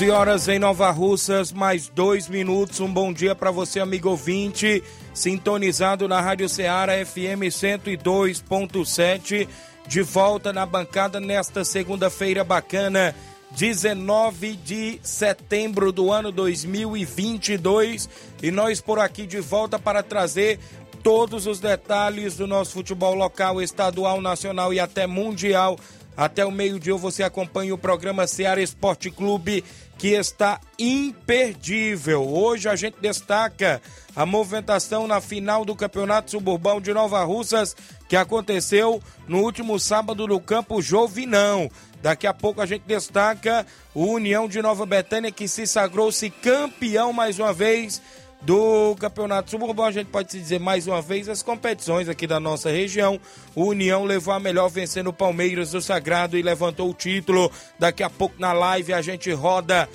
[0.00, 2.80] 11 horas em Nova Russas, mais dois minutos.
[2.80, 9.46] Um bom dia para você, amigo ouvinte, sintonizado na Rádio Ceará FM 102.7.
[9.86, 13.14] De volta na bancada nesta segunda-feira bacana,
[13.50, 18.08] 19 de setembro do ano 2022.
[18.42, 20.58] E nós por aqui de volta para trazer
[21.02, 25.78] todos os detalhes do nosso futebol local, estadual, nacional e até mundial
[26.20, 29.64] até o meio-dia você acompanha o programa Ceará Esporte Clube,
[29.96, 32.28] que está imperdível.
[32.28, 33.80] Hoje a gente destaca
[34.14, 37.74] a movimentação na final do Campeonato Suburbão de Nova Russas,
[38.06, 41.70] que aconteceu no último sábado no campo Jovinão.
[42.02, 47.14] Daqui a pouco a gente destaca o União de Nova Betânia, que se sagrou-se campeão
[47.14, 48.02] mais uma vez
[48.42, 49.86] do Campeonato Suburbão.
[49.86, 53.20] A gente pode se dizer mais uma vez as competições aqui da nossa região.
[53.54, 57.50] O União levou a melhor vencendo o Palmeiras do Sagrado e levantou o título.
[57.78, 59.88] Daqui a pouco na live a gente roda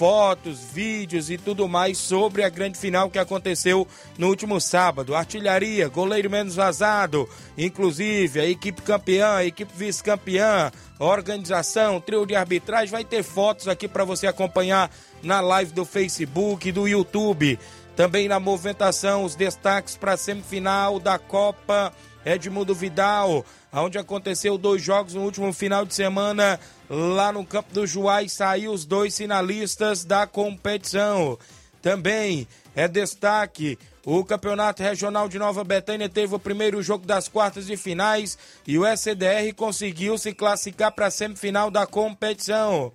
[0.00, 5.14] fotos, vídeos e tudo mais sobre a grande final que aconteceu no último sábado.
[5.14, 7.28] Artilharia, goleiro menos vazado,
[7.58, 12.88] inclusive a equipe campeã, a equipe vice-campeã, organização, trio de arbitragem.
[12.88, 14.90] Vai ter fotos aqui para você acompanhar
[15.22, 17.58] na live do Facebook, do YouTube.
[17.96, 21.92] Também na movimentação, os destaques para a semifinal da Copa
[22.24, 26.58] Edmundo Vidal, onde aconteceu dois jogos no último final de semana
[26.88, 31.38] lá no Campo do Juá e saiu os dois finalistas da competição.
[31.82, 37.66] Também é destaque o Campeonato Regional de Nova Betânia teve o primeiro jogo das quartas
[37.66, 42.92] de finais e o SDR conseguiu se classificar para a semifinal da competição.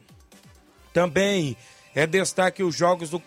[0.91, 1.55] Também
[1.95, 3.21] é destaque os jogos do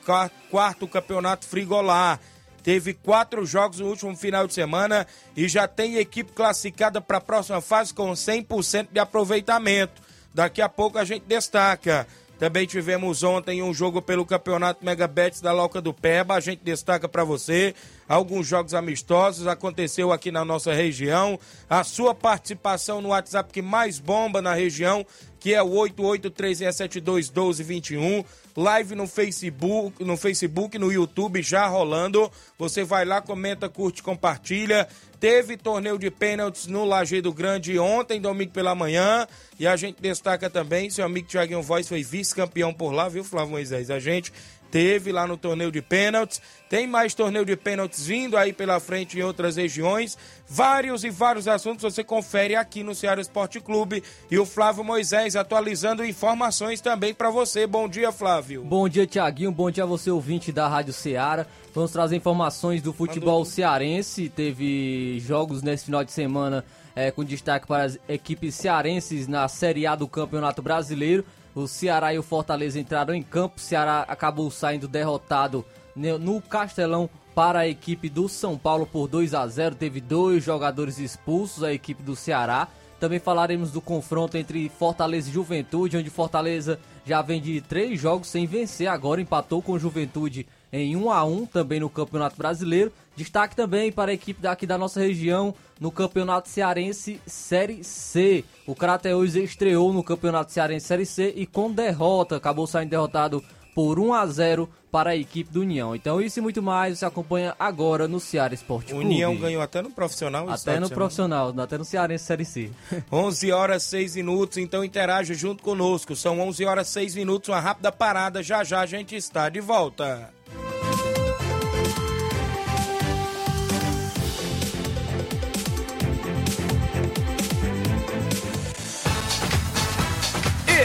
[0.51, 2.21] quarto campeonato Frigolá.
[2.63, 7.21] Teve quatro jogos no último final de semana e já tem equipe classificada para a
[7.21, 10.03] próxima fase com 100% de aproveitamento.
[10.35, 12.07] Daqui a pouco a gente destaca.
[12.39, 16.35] Também tivemos ontem um jogo pelo Campeonato Megabets da Loca do Peba.
[16.35, 17.75] A gente destaca para você
[18.09, 21.37] alguns jogos amistosos aconteceu aqui na nossa região.
[21.69, 25.05] A sua participação no WhatsApp que mais bomba na região,
[25.41, 28.25] que é o 8836721221
[28.59, 32.29] live no Facebook, no Facebook, no YouTube já rolando.
[32.59, 34.89] Você vai lá, comenta, curte, compartilha.
[35.21, 39.29] Teve torneio de pênaltis no Lajeado Grande ontem, domingo pela manhã.
[39.61, 43.53] E a gente destaca também, seu amigo Thiaguinho Voz foi vice-campeão por lá, viu, Flávio
[43.53, 43.91] Moisés?
[43.91, 44.33] A gente
[44.71, 46.41] teve lá no torneio de pênaltis.
[46.69, 50.17] Tem mais torneio de pênaltis vindo aí pela frente em outras regiões.
[50.49, 54.03] Vários e vários assuntos você confere aqui no Ceará Esporte Clube.
[54.31, 57.67] E o Flávio Moisés atualizando informações também para você.
[57.67, 58.48] Bom dia, Flávio.
[58.57, 59.53] Bom dia, Tiaguinho.
[59.53, 61.47] Bom dia a você, ouvinte da Rádio Ceará.
[61.75, 63.45] Vamos trazer informações do futebol Mandou.
[63.45, 64.29] cearense.
[64.29, 66.65] Teve jogos nesse final de semana
[66.97, 71.25] é, com destaque para as equipes cearenses na Série A do Campeonato Brasileiro.
[71.55, 73.57] O Ceará e o Fortaleza entraram em campo.
[73.59, 75.65] O Ceará acabou saindo derrotado
[75.95, 79.75] no Castelão para a equipe do São Paulo por 2 a 0.
[79.75, 82.69] Teve dois jogadores expulsos, a equipe do Ceará.
[82.99, 88.29] Também falaremos do confronto entre Fortaleza e Juventude, onde Fortaleza já vem de três jogos
[88.29, 92.93] sem vencer, agora empatou com Juventude em 1 a 1 também no Campeonato Brasileiro.
[93.17, 98.45] Destaque também para a equipe daqui da nossa região no Campeonato Cearense Série C.
[98.67, 103.43] O Crateus estreou no Campeonato Cearense Série C e com derrota, acabou saindo derrotado
[103.75, 105.95] por 1 a 0 para a equipe do União.
[105.95, 109.05] Então isso e muito mais você acompanha agora no Ceará Esporte Clube.
[109.05, 110.49] União ganhou até no profissional.
[110.49, 112.71] Até no profissional, até no Cearense Série C.
[113.11, 116.17] 11 horas 6 minutos, então interaja junto conosco.
[116.17, 118.43] São 11 horas 6 minutos, uma rápida parada.
[118.43, 120.33] Já já a gente está de volta.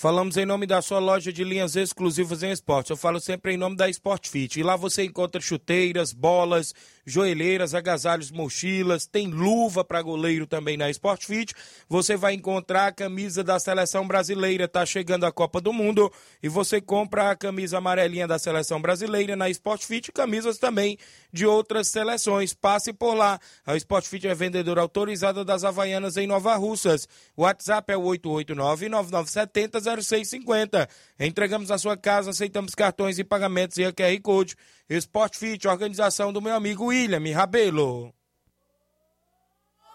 [0.00, 2.88] Falamos em nome da sua loja de linhas exclusivas em esportes.
[2.88, 4.58] Eu falo sempre em nome da Sport Fit.
[4.58, 6.72] E lá você encontra chuteiras, bolas,
[7.06, 11.54] joelheiras, agasalhos, mochilas, tem luva para goleiro também na Sport Fit.
[11.88, 16.12] Você vai encontrar a camisa da seleção brasileira, tá chegando a Copa do Mundo,
[16.42, 20.98] e você compra a camisa amarelinha da seleção brasileira na Sport Fit, camisas também
[21.32, 22.54] de outras seleções.
[22.54, 23.40] Passe por lá.
[23.64, 27.06] A Sport Fit é vendedora autorizada das Havaianas em Nova Russas.
[27.36, 30.88] O WhatsApp é o 889-9970-0650.
[31.18, 34.56] Entregamos a sua casa, aceitamos cartões e pagamentos e a QR Code.
[34.96, 38.12] Sport Fit, organização do meu amigo William Rabelo.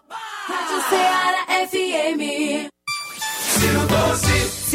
[0.08, 2.75] Rádio Ceará FM.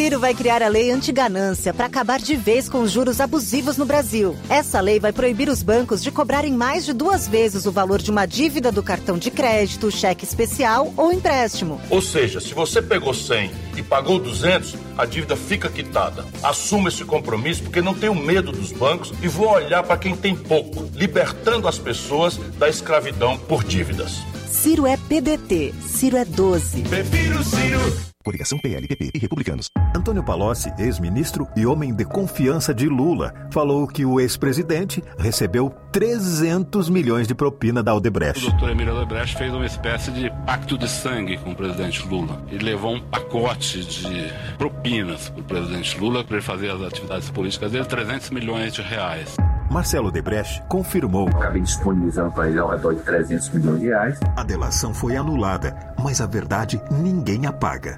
[0.01, 3.85] Ciro vai criar a lei antiganância para acabar de vez com os juros abusivos no
[3.85, 4.37] Brasil.
[4.49, 8.09] Essa lei vai proibir os bancos de cobrarem mais de duas vezes o valor de
[8.09, 11.79] uma dívida do cartão de crédito, cheque especial ou empréstimo.
[11.89, 16.25] Ou seja, se você pegou 100 e pagou 200, a dívida fica quitada.
[16.41, 20.35] Assuma esse compromisso porque não tenho medo dos bancos e vou olhar para quem tem
[20.35, 24.21] pouco, libertando as pessoas da escravidão por dívidas.
[24.49, 25.73] Ciro é PDT.
[25.85, 26.81] Ciro é 12.
[26.83, 28.10] Prefiro Ciro.
[28.21, 29.69] Coligação PLPP e Republicanos.
[29.95, 36.89] Antônio Palocci, ex-ministro e homem de confiança de Lula, falou que o ex-presidente recebeu 300
[36.89, 38.49] milhões de propina da O Aldebrecht.
[38.49, 42.41] doutor Emílio Odebrecht fez uma espécie de pacto de sangue com o presidente Lula.
[42.49, 47.29] Ele levou um pacote de propinas para o presidente Lula para ele fazer as atividades
[47.29, 49.35] políticas dele, 300 milhões de reais.
[49.69, 51.29] Marcelo Debrecht confirmou.
[51.29, 54.19] Acabei disponibilizando para ele ao redor de 300 milhões de reais.
[54.35, 57.97] A delação foi anulada, mas a verdade ninguém apaga.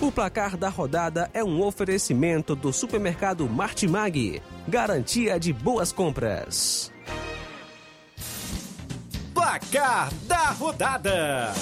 [0.00, 4.40] O placar da rodada é um oferecimento do supermercado Martimag.
[4.68, 6.93] Garantia de boas compras.
[9.44, 11.52] Placar da rodada: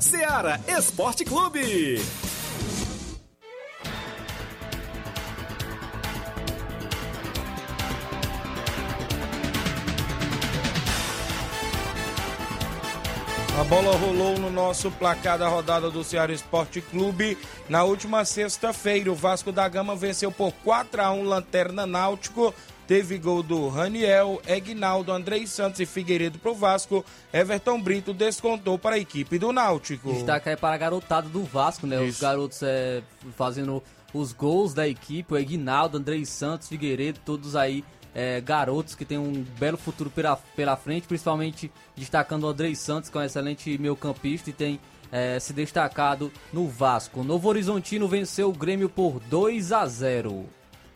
[0.00, 2.00] Seara Esporte Clube.
[13.60, 17.36] A bola rolou no nosso placar da rodada do Ceará Esporte Clube.
[17.68, 22.54] Na última sexta-feira, o Vasco da Gama venceu por 4 a 1 Lanterna Náutico.
[22.86, 27.04] Teve gol do Raniel, Egnaldo, Andrei Santos e Figueiredo pro Vasco.
[27.32, 30.12] Everton Brito descontou para a equipe do Náutico.
[30.12, 32.00] Destaque aí para a garotada do Vasco, né?
[32.00, 33.02] Os garotos é,
[33.36, 37.84] fazendo os gols da equipe, o Egnaldo, Andrei Santos, Figueiredo, todos aí
[38.14, 43.08] é, garotos que têm um belo futuro pela, pela frente, principalmente destacando o Andrei Santos,
[43.08, 47.22] que é um excelente meio campista e tem é, se destacado no Vasco.
[47.22, 50.46] Novo Horizontino venceu o Grêmio por 2 a 0.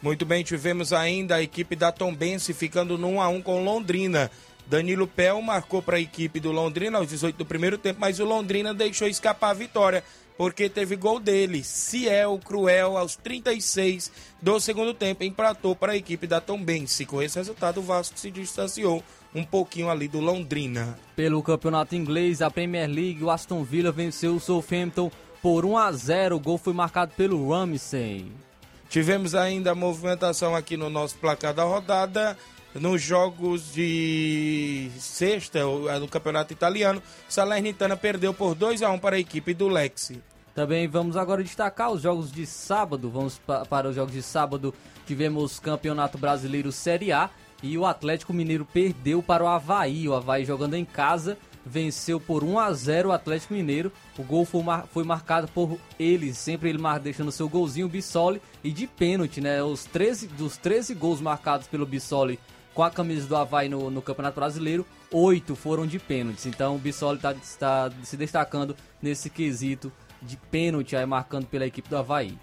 [0.03, 4.31] Muito bem, tivemos ainda a equipe da Tombense ficando no 1 a 1 com Londrina.
[4.67, 8.25] Danilo Pel marcou para a equipe do Londrina aos 18 do primeiro tempo, mas o
[8.25, 10.03] Londrina deixou escapar a vitória,
[10.37, 11.62] porque teve gol dele.
[11.62, 14.11] Ciel Cruel aos 36
[14.43, 17.07] do segundo tempo empatou para a equipe da Tombense.
[17.07, 19.03] Com esse resultado, o Vasco se distanciou
[19.35, 20.99] um pouquinho ali do Londrina.
[21.15, 25.11] Pelo campeonato inglês, a Premier League, o Aston Villa venceu o Southampton
[25.41, 26.37] por 1 a 0.
[26.37, 28.46] O gol foi marcado pelo Ramsey.
[28.88, 32.37] Tivemos ainda movimentação aqui no nosso placar da rodada.
[32.75, 35.61] Nos jogos de sexta,
[35.99, 40.23] no campeonato italiano, Salernitana perdeu por 2 a 1 para a equipe do Lexi.
[40.55, 43.11] Também vamos agora destacar os jogos de sábado.
[43.11, 44.75] Vamos pa para os jogos de sábado.
[45.07, 47.31] Tivemos Campeonato Brasileiro Série A
[47.62, 50.09] e o Atlético Mineiro perdeu para o Havaí.
[50.09, 53.90] O Havaí jogando em casa venceu por 1 a 0 o Atlético Mineiro.
[54.16, 58.40] O gol foi, mar foi marcado por ele, sempre ele mar deixando seu golzinho, Bissoli,
[58.62, 59.62] e de pênalti, né?
[59.62, 62.38] Os 13, dos 13 gols marcados pelo Bissoli
[62.73, 66.46] com a camisa do Havaí no, no Campeonato Brasileiro, oito foram de pênaltis.
[66.46, 69.90] Então o Bissoli está tá se destacando nesse quesito
[70.23, 72.38] de pênalti aí marcando pela equipe do Havaí.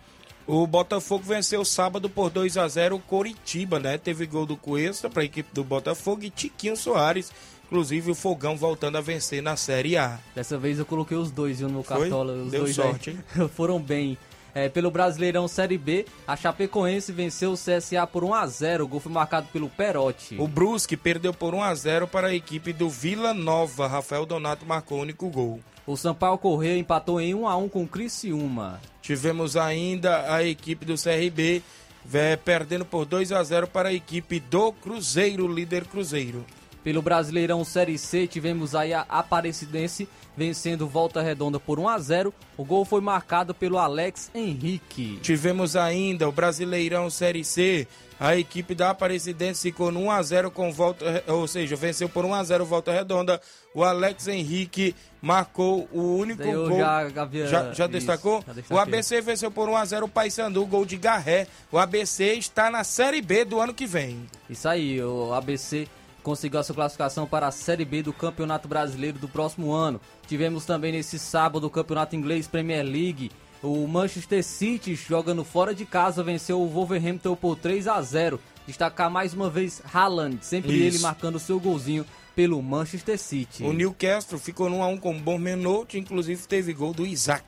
[0.46, 3.98] O Botafogo venceu sábado por 2 a 0 o Coritiba, né?
[3.98, 7.32] Teve gol do Cuesta para a equipe do Botafogo e Tiquinho Soares.
[7.66, 10.20] Inclusive o Fogão voltando a vencer na Série A.
[10.36, 12.34] Dessa vez eu coloquei os dois viu, no cartola.
[12.34, 13.50] Os Deu dois sorte, aí, hein?
[13.56, 14.18] foram bem.
[14.56, 18.88] É, pelo Brasileirão Série B, a Chapecoense venceu o CSA por 1 a 0 O
[18.88, 20.36] gol foi marcado pelo Perotti.
[20.38, 23.88] O Brusque perdeu por 1 a 0 para a equipe do Vila Nova.
[23.88, 25.60] Rafael Donato marcou o único gol.
[25.88, 28.80] O Sampaio Correia empatou em 1 a 1 com o Criciúma.
[29.02, 31.64] Tivemos ainda a equipe do CRB
[32.06, 36.46] vé, perdendo por 2 a 0 para a equipe do Cruzeiro, líder Cruzeiro.
[36.84, 42.34] Pelo Brasileirão Série C, tivemos aí a Aparecidense vencendo Volta Redonda por 1 a 0.
[42.58, 45.18] O gol foi marcado pelo Alex Henrique.
[45.22, 47.88] Tivemos ainda o Brasileirão Série C.
[48.20, 52.26] A equipe da Aparecidense ficou no 1 a 0 com volta, ou seja, venceu por
[52.26, 53.42] 1 a 0 Volta Redonda.
[53.74, 56.80] O Alex Henrique marcou o único Eu gol.
[56.80, 58.44] já já, já isso, destacou?
[58.48, 61.48] já o ABC venceu por 1 a 0 o Paysandu, gol de Garré.
[61.72, 64.26] O ABC está na Série B do ano que vem.
[64.50, 65.88] Isso aí, o ABC
[66.24, 70.02] conseguiu a sua classificação para a Série B do Campeonato Brasileiro do próximo ano.
[70.26, 73.30] Tivemos também nesse sábado o Campeonato Inglês Premier League.
[73.62, 78.40] O Manchester City, jogando fora de casa, venceu o Wolverhampton por 3 a 0.
[78.66, 80.98] Destacar mais uma vez Haaland, sempre Isso.
[80.98, 83.64] ele marcando seu golzinho pelo Manchester City.
[83.64, 87.44] O Newcastle ficou no 1 a 1 com o Bournemouth, inclusive teve gol do Isaac.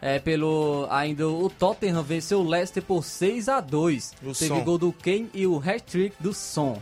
[0.00, 4.12] É, pelo ainda o Tottenham venceu o Leicester por 6 a 2.
[4.22, 4.60] O Teve Son.
[4.62, 6.80] gol do Kane e o hat-trick do Son.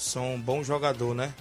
[0.00, 1.32] São um bom jogador, né?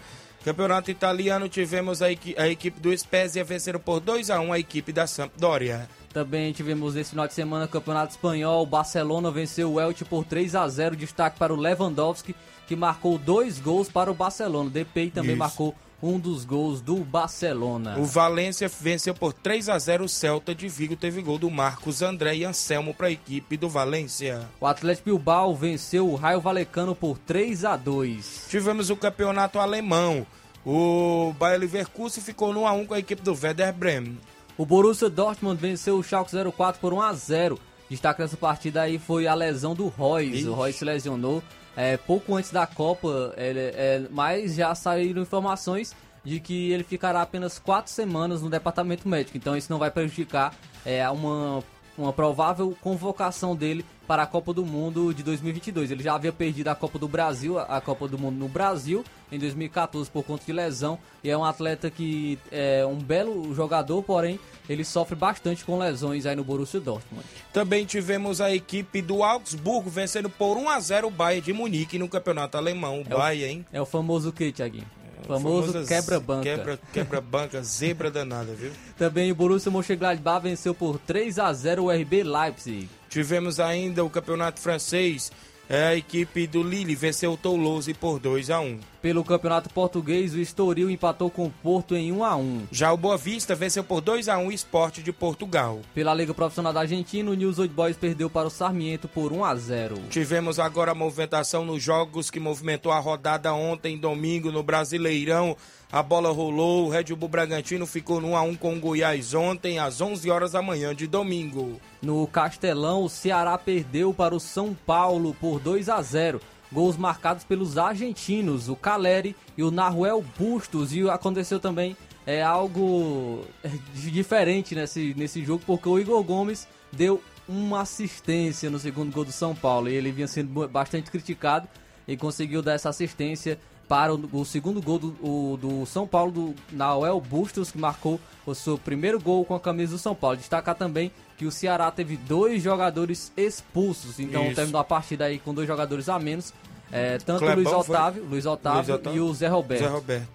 [0.44, 4.60] Campeonato italiano tivemos a, equi- a equipe do Spezia vencendo por 2 a 1 a
[4.60, 5.90] equipe da Sampdoria.
[6.14, 8.64] Também tivemos nesse final de semana o Campeonato Espanhol.
[8.64, 12.34] O Barcelona venceu o Elche por 3 a 0 Destaque para o Lewandowski,
[12.68, 14.70] que marcou dois gols para o Barcelona.
[14.70, 14.72] O
[15.12, 15.38] também Isso.
[15.38, 17.98] marcou um dos gols do Barcelona.
[17.98, 20.96] O Valência venceu por 3 a 0 o Celta de Vigo.
[20.96, 24.48] Teve gol do Marcos André e Anselmo para a equipe do Valência.
[24.60, 30.26] O Atlético Bilbao venceu o Raio Valecano por 3 a 2 Tivemos o campeonato alemão.
[30.66, 34.18] O Bayer Leverkusen ficou no 1 a 1 com a equipe do Werder Bremen.
[34.58, 39.00] O Borussia Dortmund venceu o Schalke 04 por 1 a 0 Destaque dessa partida aí
[39.00, 40.48] foi a lesão do Royce.
[40.48, 41.42] O Royce se lesionou
[41.76, 47.22] é, pouco antes da Copa, ele- é, mas já saíram informações de que ele ficará
[47.22, 49.38] apenas quatro semanas no departamento médico.
[49.38, 50.54] Então isso não vai prejudicar
[50.86, 51.64] é, uma,
[52.00, 55.92] uma provável convocação dele para a Copa do Mundo de 2022.
[55.92, 59.38] Ele já havia perdido a Copa do Brasil, a Copa do Mundo no Brasil, em
[59.38, 60.98] 2014 por conta de lesão.
[61.24, 66.26] E é um atleta que é um belo jogador, porém ele sofre bastante com lesões
[66.26, 67.26] aí no Borussia Dortmund.
[67.54, 72.00] Também tivemos a equipe do Augsburgo vencendo por 1 a 0 o Bayern de Munique
[72.00, 73.02] no campeonato alemão.
[73.02, 73.66] O É o- Bayern, hein?
[73.74, 74.88] É o famoso que, Thiaguinho?
[75.30, 76.44] Famoso quebra-banca.
[76.44, 78.72] Quebra, quebra-banca, zebra danada, viu?
[78.98, 82.90] Também o Borussia Mönchengladbach venceu por 3 a 0 o RB Leipzig.
[83.10, 85.32] Tivemos ainda o campeonato francês.
[85.72, 90.34] É, a equipe do Lille venceu o Toulouse por 2 a 1 Pelo Campeonato Português,
[90.34, 92.68] o Estoril empatou com o Porto em 1 a 1.
[92.72, 95.80] Já o Boa Vista venceu por 2 a 1 o Esporte de Portugal.
[95.94, 99.46] Pela Liga Profissional da Argentina, o News Old Boys perdeu para o Sarmiento por 1
[99.46, 100.00] a 0.
[100.10, 105.56] Tivemos agora a movimentação nos jogos que movimentou a rodada ontem, domingo, no Brasileirão.
[105.92, 110.00] A bola rolou, o Red Bull Bragantino ficou no 1x1 com o Goiás ontem, às
[110.00, 111.82] 11 horas da manhã de domingo.
[112.00, 116.40] No Castelão, o Ceará perdeu para o São Paulo por 2 a 0.
[116.72, 120.94] Gols marcados pelos argentinos, o Caleri e o Naruel Bustos.
[120.94, 127.20] E aconteceu também é, algo é, diferente nesse, nesse jogo, porque o Igor Gomes deu
[127.48, 129.90] uma assistência no segundo gol do São Paulo.
[129.90, 131.68] E ele vinha sendo bastante criticado
[132.08, 133.58] e conseguiu dar essa assistência
[133.90, 138.20] para o, o segundo gol do, o- do São Paulo, do Nael Bustos, que marcou
[138.46, 140.38] o seu primeiro gol com a camisa do São Paulo.
[140.38, 144.56] Destacar também que o Ceará teve dois jogadores expulsos, então Isso.
[144.56, 146.54] terminou a partida aí com dois jogadores a menos.
[146.92, 147.90] é, tanto Clebão Luiz?
[147.90, 149.18] Otávio, Luiz Otávio, Luiz Otávio.
[149.18, 149.82] e o Zé Roberto.
[149.84, 150.28] Zé Roberto.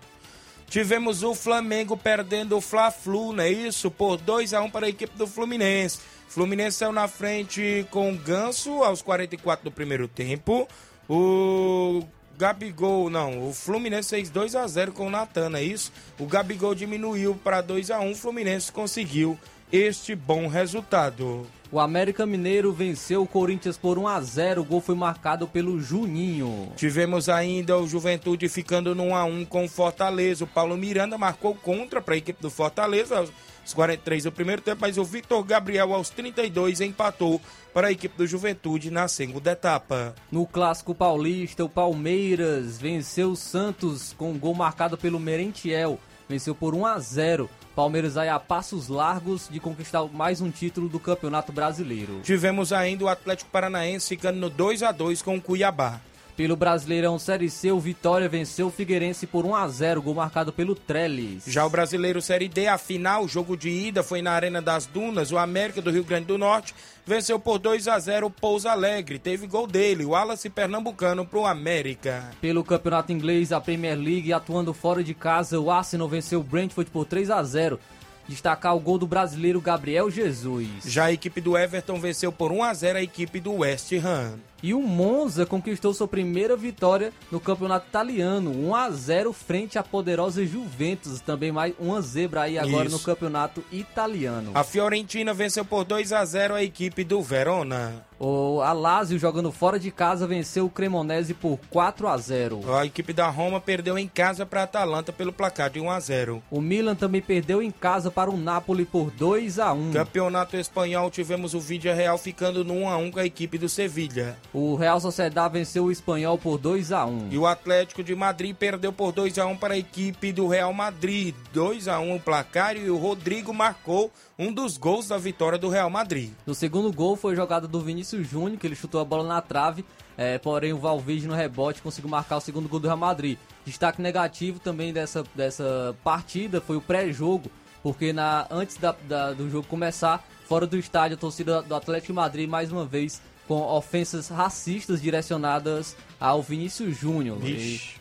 [0.69, 3.91] Tivemos o Flamengo perdendo o Fla-Flu, não é isso?
[3.91, 6.01] Por 2 a 1 para a equipe do Fluminense.
[6.29, 10.67] Fluminense saiu na frente com o Ganso aos 44 do primeiro tempo.
[11.09, 12.03] O
[12.39, 15.93] Gabigol, não, o Fluminense fez 2 a 0 com o Natan, é isso?
[16.19, 19.39] O Gabigol diminuiu para 2 a 1 o Fluminense conseguiu
[19.73, 21.47] este bom resultado.
[21.73, 24.61] O América Mineiro venceu o Corinthians por 1 a 0.
[24.61, 26.73] O gol foi marcado pelo Juninho.
[26.77, 30.45] Tivemos ainda o Juventude ficando no 1 a 1 com o Fortaleza.
[30.45, 34.79] O Paulo Miranda marcou contra para a equipe do Fortaleza aos 43 do primeiro tempo,
[34.83, 37.41] mas o Victor Gabriel aos 32 empatou
[37.73, 40.15] para a equipe do Juventude na segunda etapa.
[40.31, 45.99] No Clássico Paulista, o Palmeiras venceu o Santos com um gol marcado pelo Merentiel.
[46.29, 47.51] Venceu por 1 a 0.
[47.75, 52.21] Palmeiras aí a passos largos de conquistar mais um título do Campeonato Brasileiro.
[52.23, 56.01] Tivemos ainda o Atlético Paranaense ficando no 2 a 2 com o Cuiabá.
[56.37, 60.53] Pelo Brasileirão Série C, o Vitória venceu o Figueirense por 1 a 0, gol marcado
[60.53, 61.45] pelo Trellis.
[61.47, 64.85] Já o Brasileiro Série D, a final, o jogo de ida foi na Arena das
[64.85, 65.31] Dunas.
[65.31, 66.75] O América do Rio Grande do Norte
[67.07, 69.21] venceu por 2 a 0 o Pouso Alegre.
[69.21, 72.31] Teve gol dele, o Wallace Pernambucano pro América.
[72.41, 76.91] Pelo Campeonato Inglês, a Premier League, atuando fora de casa, o Arsenal venceu o Brentford
[76.91, 77.79] por 3 a 0.
[78.27, 80.69] Destacar o gol do brasileiro Gabriel Jesus.
[80.85, 84.41] Já a equipe do Everton venceu por 1 a 0 a equipe do West Ham.
[84.65, 89.83] E o Monza conquistou sua primeira vitória no campeonato italiano, 1 a 0 frente à
[89.83, 92.97] poderosa Juventus, também mais uma zebra aí agora Isso.
[92.97, 94.53] no campeonato italiano.
[94.55, 98.07] A Fiorentina venceu por 2 a 0 a equipe do Verona.
[98.19, 102.75] O Alásio jogando fora de casa venceu o Cremonese por 4 a 0.
[102.75, 106.01] A equipe da Roma perdeu em casa para a Atalanta pelo placar de 1 a
[106.01, 106.43] 0.
[106.51, 109.93] O Milan também perdeu em casa para o Napoli por 2 a 1.
[109.93, 113.69] Campeonato espanhol tivemos o Vídea Real ficando no 1 a 1 com a equipe do
[113.69, 114.39] Sevilha.
[114.55, 117.29] O Real Sociedad venceu o Espanhol por 2 a 1.
[117.33, 120.73] E o Atlético de Madrid perdeu por 2 a 1 para a equipe do Real
[120.73, 121.35] Madrid.
[121.53, 125.69] 2 a 1 o placar e o Rodrigo marcou um dos gols da vitória do
[125.69, 126.31] Real Madrid.
[126.47, 129.85] No segundo gol foi jogada do Vinícius Júnior, que ele chutou a bola na trave,
[130.17, 133.37] é, porém o Valverde no rebote conseguiu marcar o segundo gol do Real Madrid.
[133.67, 137.51] Destaque negativo também dessa, dessa partida foi o pré-jogo,
[137.83, 142.13] porque na, antes da- da- do jogo começar, fora do estádio, a torcida do Atlético
[142.13, 147.39] de Madrid mais uma vez com ofensas racistas direcionadas ao Vinícius Júnior.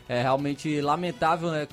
[0.07, 1.67] É realmente lamentável né,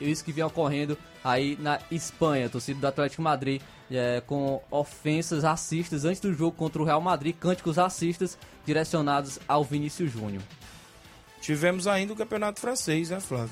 [0.00, 2.48] isso que vem ocorrendo aí na Espanha.
[2.48, 7.34] Torcida do Atlético Madrid é, com ofensas racistas antes do jogo contra o Real Madrid,
[7.38, 10.42] cânticos racistas direcionados ao Vinícius Júnior.
[11.40, 13.50] Tivemos ainda o Campeonato Francês, né, Flávio?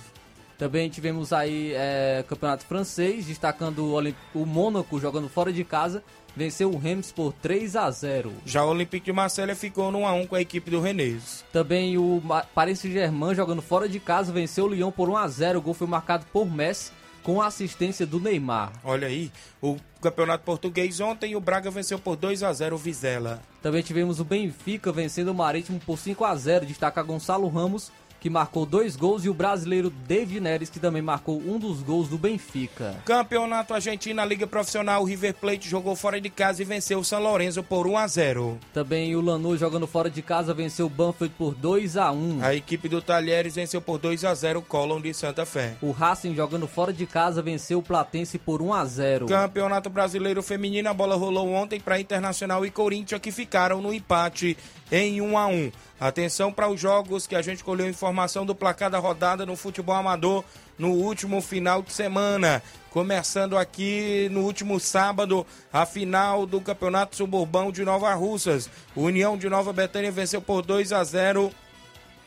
[0.58, 6.02] Também tivemos aí é, campeonato francês, destacando o, Olymp- o Mônaco jogando fora de casa,
[6.38, 8.32] venceu o Reims por 3 a 0.
[8.46, 11.44] Já o Olympique de Marselha ficou no 1 a 1 com a equipe do Rennes.
[11.52, 12.22] Também o
[12.54, 15.58] Paris Saint-Germain jogando fora de casa venceu o Lyon por 1 a 0.
[15.58, 16.92] O gol foi marcado por Messi
[17.24, 18.72] com assistência do Neymar.
[18.82, 23.42] Olha aí, o Campeonato Português ontem o Braga venceu por 2 a 0 o Vizela.
[23.60, 26.64] Também tivemos o Benfica vencendo o Marítimo por 5 a 0.
[26.64, 31.38] Destaca Gonçalo Ramos que marcou dois gols, e o brasileiro David Neres, que também marcou
[31.38, 32.96] um dos gols do Benfica.
[33.04, 37.22] Campeonato Argentino, Liga Profissional, o River Plate jogou fora de casa e venceu o São
[37.22, 38.58] Lourenço por 1 a 0.
[38.72, 42.42] Também o Lanús jogando fora de casa venceu o Banfield por 2 a 1.
[42.42, 45.76] A equipe do Talheres venceu por 2 a 0 o Colón de Santa Fé.
[45.80, 49.26] O Racing jogando fora de casa venceu o Platense por 1 a 0.
[49.26, 54.56] Campeonato Brasileiro Feminino, a bola rolou ontem para Internacional e Corinthians que ficaram no empate
[54.90, 55.72] em 1 a 1.
[56.00, 59.96] Atenção para os jogos que a gente colheu informação do placar da rodada no futebol
[59.96, 60.44] amador
[60.78, 62.62] no último final de semana.
[62.90, 68.70] Começando aqui no último sábado, a final do Campeonato Suburbão de Nova Russas.
[68.94, 71.50] União de Nova Betânia venceu por 2 a 0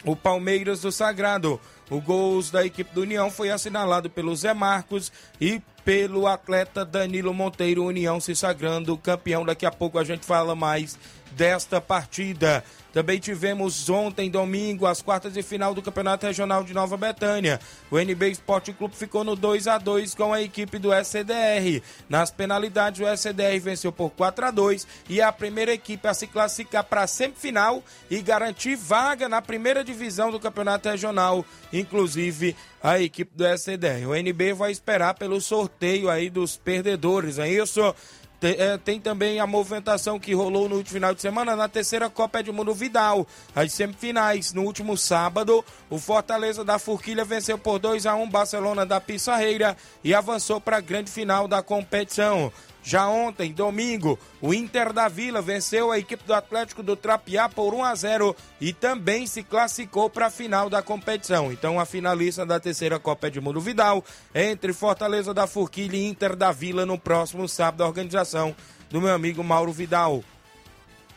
[0.04, 1.60] o Palmeiras do Sagrado.
[1.90, 7.34] O gols da equipe do União foi assinalado pelo Zé Marcos e pelo atleta Danilo
[7.34, 7.86] Monteiro.
[7.86, 9.46] União se sagrando campeão.
[9.46, 10.98] Daqui a pouco a gente fala mais
[11.32, 12.64] desta partida.
[12.94, 17.60] Também tivemos ontem, domingo, as quartas de final do Campeonato Regional de Nova Betânia.
[17.90, 21.82] O NB Esporte Clube ficou no 2 a 2 com a equipe do SCDR.
[22.10, 26.28] Nas penalidades, o SCDR venceu por 4 a 2 e a primeira equipe a se
[26.28, 33.00] classificar para a semifinal e garantir vaga na primeira divisão do Campeonato Regional, inclusive a
[33.00, 34.08] equipe do SCDR.
[34.08, 37.96] O NB vai esperar pelo sorteio aí dos perdedores, é isso?
[38.42, 42.10] Tem, é, tem, também a movimentação que rolou no último final de semana na terceira
[42.10, 43.28] Copa Edmundo Vidal.
[43.56, 48.84] As semifinais, no último sábado, o Fortaleza da Forquilha venceu por 2 a 1 Barcelona
[48.84, 52.52] da Pissarreira e avançou para a grande final da competição.
[52.84, 57.74] Já ontem, domingo, o Inter da Vila venceu a equipe do Atlético do Trapiá por
[57.74, 61.52] 1 a 0 e também se classificou para a final da competição.
[61.52, 66.52] Então, a finalista da terceira Copa Edmundo Vidal entre Fortaleza da Forquilha e Inter da
[66.52, 68.56] Vila no próximo sábado, a organização
[68.90, 70.24] do meu amigo Mauro Vidal.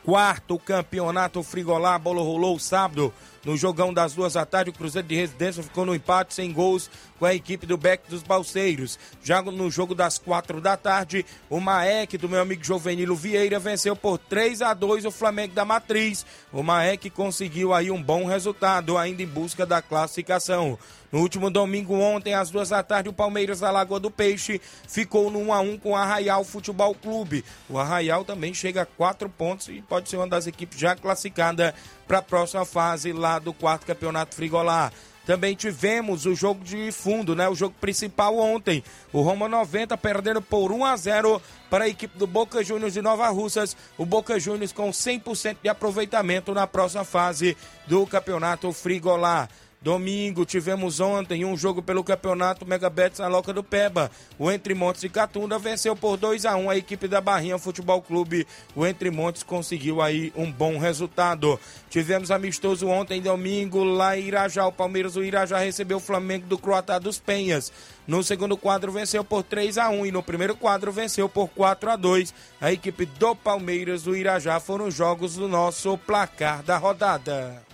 [0.04, 3.12] Quarto campeonato Frigolá, a bola rolou sábado
[3.44, 4.70] no jogão das duas da tarde.
[4.70, 8.22] O Cruzeiro de Residência ficou no empate sem gols com a equipe do Beck dos
[8.22, 8.98] Balseiros.
[9.22, 13.94] Já no jogo das quatro da tarde, o Maek do meu amigo Jovenilo Vieira venceu
[13.94, 16.26] por 3 a 2 o Flamengo da Matriz.
[16.52, 20.78] O Maek conseguiu aí um bom resultado, ainda em busca da classificação.
[21.14, 25.30] No último domingo, ontem, às duas da tarde, o Palmeiras da Lagoa do Peixe ficou
[25.30, 27.44] no 1 a 1 com o Arraial Futebol Clube.
[27.68, 31.72] O Arraial também chega a quatro pontos e pode ser uma das equipes já classificada
[32.06, 34.92] para a próxima fase lá do quarto campeonato Frigolá.
[35.26, 37.48] Também tivemos o jogo de fundo, né?
[37.48, 38.84] O jogo principal ontem.
[39.12, 41.40] O Roma 90 perdendo por 1 a 0
[41.70, 43.74] para a equipe do Boca Juniors de Nova Russas.
[43.96, 49.48] O Boca Juniors com 100% de aproveitamento na próxima fase do campeonato Frigolá.
[49.84, 54.10] Domingo tivemos ontem um jogo pelo campeonato Megabets na Loca do Peba.
[54.38, 58.00] O Entre Montes e Catunda venceu por 2 a 1 a equipe da Barrinha Futebol
[58.00, 58.46] Clube.
[58.74, 61.60] O Entre Montes conseguiu aí um bom resultado.
[61.90, 64.66] Tivemos amistoso ontem, domingo, lá em Irajá.
[64.66, 67.70] O Palmeiras do Irajá recebeu o Flamengo do Croatá dos Penhas.
[68.06, 71.90] No segundo quadro venceu por 3 a 1 e no primeiro quadro venceu por 4
[71.90, 72.32] a 2.
[72.58, 77.73] A equipe do Palmeiras do Irajá foram os jogos do nosso placar da rodada.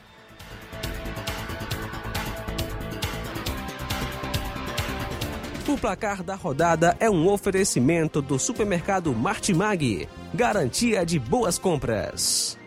[5.71, 10.09] O placar da rodada é um oferecimento do supermercado Martimag.
[10.35, 12.59] Garantia de boas compras.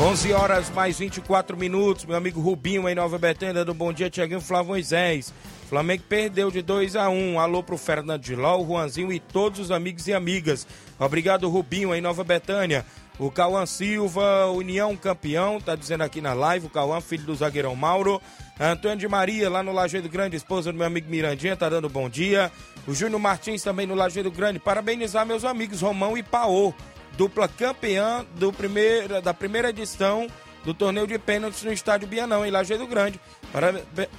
[0.00, 2.06] 11 horas mais 24 minutos.
[2.06, 5.30] Meu amigo Rubinho em Nova Betânia, do Bom Dia, Tiaguinho Flávio Moisés.
[5.68, 9.60] Flamengo perdeu de 2 a 1 Alô pro Fernando de Ló, o Juanzinho e todos
[9.60, 10.66] os amigos e amigas.
[10.98, 12.86] Obrigado, Rubinho, em Nova Betânia.
[13.18, 16.66] O Cauã Silva, União campeão, tá dizendo aqui na live.
[16.66, 18.20] O Cauã, filho do zagueirão Mauro.
[18.58, 22.08] Antônio de Maria, lá no Lajeado Grande, esposa do meu amigo Mirandinha, tá dando bom
[22.08, 22.50] dia.
[22.86, 24.58] O Júnior Martins também no Lajeado Grande.
[24.58, 26.74] Parabenizar meus amigos Romão e Paô,
[27.16, 30.26] dupla campeã do primeiro, da primeira edição
[30.64, 33.20] do torneio de pênaltis no estádio Bianão, em Lajeado Grande.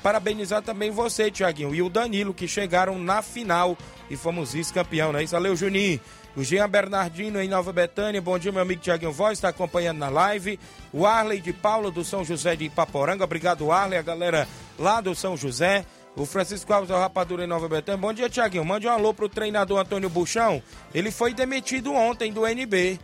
[0.03, 3.77] Parabenizar também você, Tiaguinho, e o Danilo, que chegaram na final
[4.09, 5.33] e fomos vice-campeão, não é isso?
[5.33, 5.99] Valeu, Juninho.
[6.35, 8.21] O Jean Bernardino em Nova Betânia.
[8.21, 10.59] Bom dia, meu amigo Tiaguinho Voz, está acompanhando na live.
[10.91, 13.23] O Arley de Paula, do São José de Ipaporanga.
[13.23, 15.85] Obrigado, Arley, a galera lá do São José.
[16.15, 17.99] O Francisco Alves da Rapadura em Nova Betânia.
[17.99, 18.65] Bom dia, Tiaguinho.
[18.65, 20.61] Mande um alô pro treinador Antônio Buchão.
[20.93, 22.99] Ele foi demitido ontem do NB.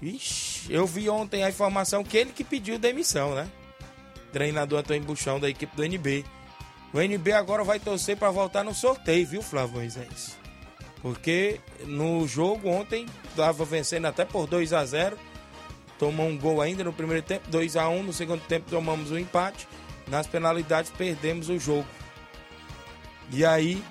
[0.00, 3.48] Ixi, eu vi ontem a informação que ele que pediu demissão, né?
[4.32, 6.24] Treinador Antônio Buchão da equipe do NB.
[6.92, 10.38] O NB agora vai torcer para voltar no sorteio, viu, Flávio Moisés?
[11.02, 15.16] Porque no jogo ontem estava vencendo até por 2 a 0
[15.98, 19.14] Tomou um gol ainda no primeiro tempo, 2 a 1 No segundo tempo tomamos o
[19.14, 19.66] um empate.
[20.06, 21.86] Nas penalidades perdemos o jogo.
[23.30, 23.82] E aí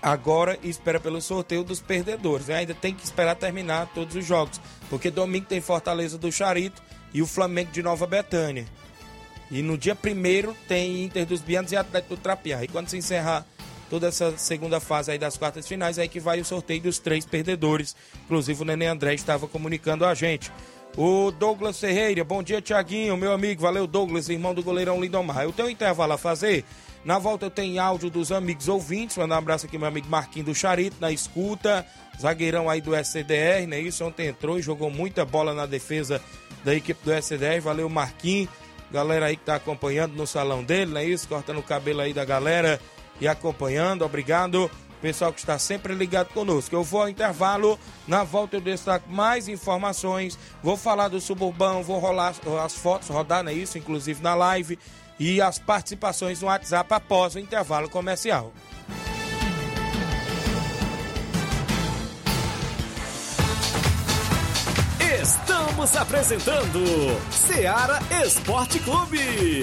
[0.00, 2.46] agora espera pelo sorteio dos perdedores.
[2.46, 2.56] Né?
[2.56, 6.80] Ainda tem que esperar terminar todos os jogos, porque domingo tem Fortaleza do Charito
[7.12, 8.66] e o Flamengo de Nova Betânia.
[9.50, 12.62] E no dia primeiro tem Inter dos Bianos e Atlético do Trapiá.
[12.62, 13.46] E quando se encerrar
[13.88, 17.24] toda essa segunda fase aí das quartas finais, aí que vai o sorteio dos três
[17.24, 17.94] perdedores.
[18.24, 20.50] Inclusive o Nenê André estava comunicando a gente.
[20.96, 25.42] O Douglas Ferreira, bom dia, Tiaguinho, meu amigo, valeu, Douglas, irmão do goleirão Lindomar.
[25.42, 26.64] Eu tenho um intervalo a fazer.
[27.04, 29.16] Na volta eu tenho áudio dos amigos ouvintes.
[29.16, 31.86] Mandar um abraço aqui, meu amigo Marquinhos do Charito, na escuta.
[32.20, 33.78] Zagueirão aí do SCDR, né?
[33.78, 36.20] Isso ontem entrou e jogou muita bola na defesa
[36.64, 37.60] da equipe do SCDR.
[37.60, 38.48] Valeu, Marquinhos.
[38.90, 41.28] Galera aí que tá acompanhando no salão dele, não é isso?
[41.28, 42.80] Cortando o cabelo aí da galera
[43.20, 44.04] e acompanhando.
[44.04, 44.70] Obrigado.
[45.00, 46.74] Pessoal que está sempre ligado conosco.
[46.74, 47.78] Eu vou ao intervalo.
[48.08, 50.38] Na volta eu destaco mais informações.
[50.62, 53.78] Vou falar do suburbão, vou rolar as fotos, rodar, é isso?
[53.78, 54.78] Inclusive na live.
[55.18, 58.52] E as participações no WhatsApp após o intervalo comercial.
[65.22, 66.80] Estamos apresentando
[67.30, 69.62] Seara Esporte Clube.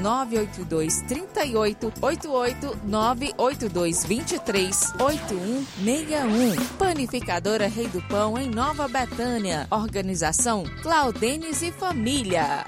[0.01, 6.77] 982 38 88 982 23 8161.
[6.77, 9.67] Panificadora Rei do Pão em Nova Betânia.
[9.69, 12.65] Organização Claudenes e Família.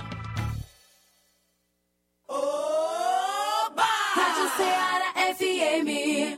[4.15, 6.37] Rádio Ceará FM.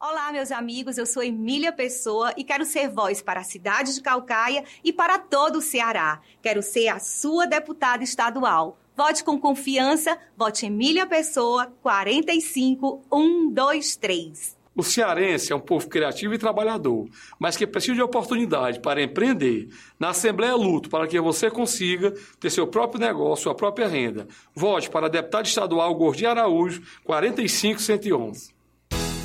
[0.00, 4.00] Olá, meus amigos, eu sou Emília Pessoa e quero ser voz para a cidade de
[4.00, 6.20] Calcaia e para todo o Ceará.
[6.40, 8.78] Quero ser a sua deputada estadual.
[8.98, 14.58] Vote com confiança, vote Emília Pessoa 45123.
[14.74, 17.08] O cearense é um povo criativo e trabalhador,
[17.38, 19.68] mas que precisa de oportunidade para empreender.
[20.00, 24.26] Na Assembleia luto para que você consiga ter seu próprio negócio, sua própria renda.
[24.52, 28.52] Vote para deputado estadual Gordinho Araújo 45111.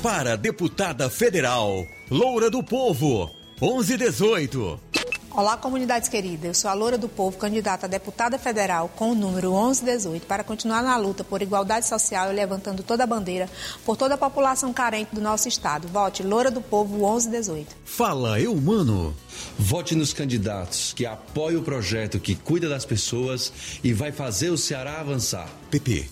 [0.00, 3.28] Para deputada federal, Loura do Povo,
[3.60, 5.03] 1118.
[5.36, 6.44] Olá, comunidades queridas.
[6.44, 10.44] Eu sou a Loura do Povo, candidata a deputada federal com o número 1118, para
[10.44, 13.50] continuar na luta por igualdade social e levantando toda a bandeira
[13.84, 15.88] por toda a população carente do nosso estado.
[15.88, 17.74] Vote Loura do Povo 1118.
[17.84, 19.12] Fala, eu, mano.
[19.58, 24.56] Vote nos candidatos que apoiam o projeto que cuida das pessoas e vai fazer o
[24.56, 25.48] Ceará avançar.
[25.68, 26.08] PP.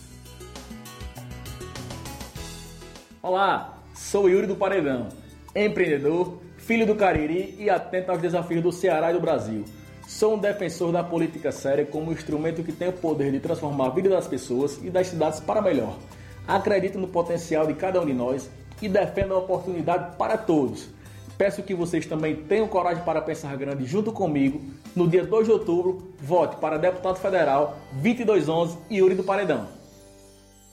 [3.22, 5.11] Olá, sou Yuri do Paredão,
[5.54, 9.64] empreendedor, filho do Cariri e atento aos desafios do Ceará e do Brasil.
[10.07, 13.90] Sou um defensor da política séria como instrumento que tem o poder de transformar a
[13.90, 15.98] vida das pessoas e das cidades para melhor.
[16.46, 18.48] Acredito no potencial de cada um de nós
[18.81, 20.88] e defendo a oportunidade para todos.
[21.37, 24.61] Peço que vocês também tenham coragem para pensar grande junto comigo.
[24.94, 29.66] No dia 2 de outubro, vote para deputado federal 2211 Yuri do Paredão.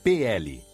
[0.04, 0.69] PL.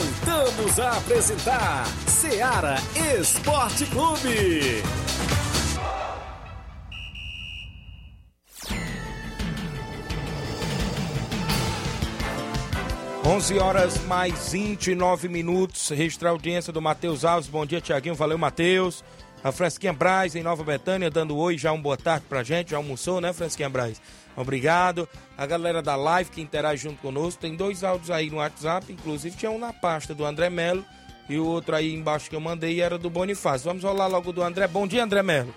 [0.00, 2.76] Voltamos a apresentar Seara
[3.20, 4.82] Esporte Clube.
[13.26, 15.90] 11 horas mais 29 minutos.
[15.90, 17.50] Registrar a audiência do Matheus Alves.
[17.50, 18.14] Bom dia, Tiaguinho.
[18.14, 19.04] Valeu, Matheus.
[19.44, 22.70] A Fresquinha Braz, em Nova Betânia, dando oi, já um boa tarde pra gente.
[22.70, 24.00] Já almoçou, né, Fresquinha Braz?
[24.36, 25.08] Obrigado.
[25.36, 27.40] A galera da live que interage junto conosco.
[27.40, 30.84] Tem dois áudios aí no WhatsApp, inclusive tinha um na pasta do André Melo
[31.28, 33.68] e o outro aí embaixo que eu mandei era do Bonifácio.
[33.68, 34.66] Vamos rolar logo do André.
[34.66, 35.54] Bom dia, André Melo.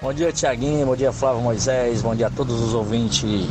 [0.00, 0.86] Bom dia, Tiaguinho.
[0.86, 2.02] Bom dia, Flávio Moisés.
[2.02, 3.46] Bom dia a todos os ouvintes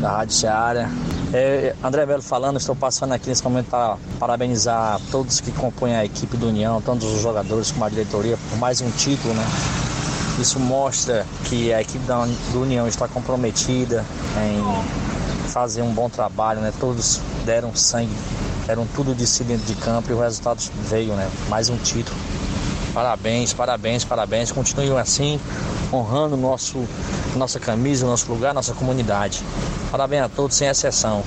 [0.00, 0.90] da Rádio Ceará.
[1.32, 6.04] É, André Melo falando, estou passando aqui nesse momento para parabenizar todos que compõem a
[6.04, 9.44] equipe do União, todos os jogadores como a diretoria, por mais um título, né?
[10.38, 14.04] Isso mostra que a equipe da, União está comprometida
[14.42, 16.72] em fazer um bom trabalho, né?
[16.80, 18.14] Todos deram sangue,
[18.66, 21.30] deram tudo de si dentro de campo e o resultado veio, né?
[21.48, 22.16] Mais um título.
[22.92, 24.50] Parabéns, parabéns, parabéns.
[24.50, 25.40] Continuem assim,
[25.92, 26.84] honrando nosso,
[27.36, 29.42] nossa camisa, nosso lugar, nossa comunidade.
[29.90, 31.22] Parabéns a todos, sem exceção.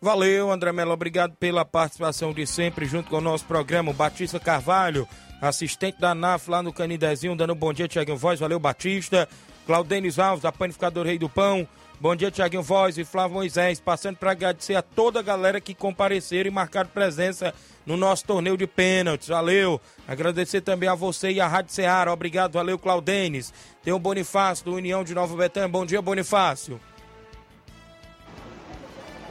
[0.00, 0.92] Valeu, André Melo.
[0.92, 3.92] Obrigado pela participação de sempre junto com o nosso programa.
[3.92, 5.08] Batista Carvalho,
[5.40, 8.40] assistente da NAF lá no Canidezinho, dando um bom dia, Tiaguinho Voz.
[8.40, 9.28] Valeu, Batista.
[9.66, 11.66] Claudenis Alves, da Panificador Rei do Pão.
[11.98, 13.80] Bom dia, Tiaguinho Voz e Flávio Moisés.
[13.80, 17.54] Passando para agradecer a toda a galera que compareceram e marcaram presença
[17.86, 19.28] no nosso torneio de pênaltis.
[19.28, 19.80] Valeu.
[20.06, 22.12] Agradecer também a você e a Rádio Ceará.
[22.12, 23.52] Obrigado, valeu, Claudenis.
[23.82, 25.68] Tem o Bonifácio, do União de Nova Betânia.
[25.68, 26.78] Bom dia, Bonifácio.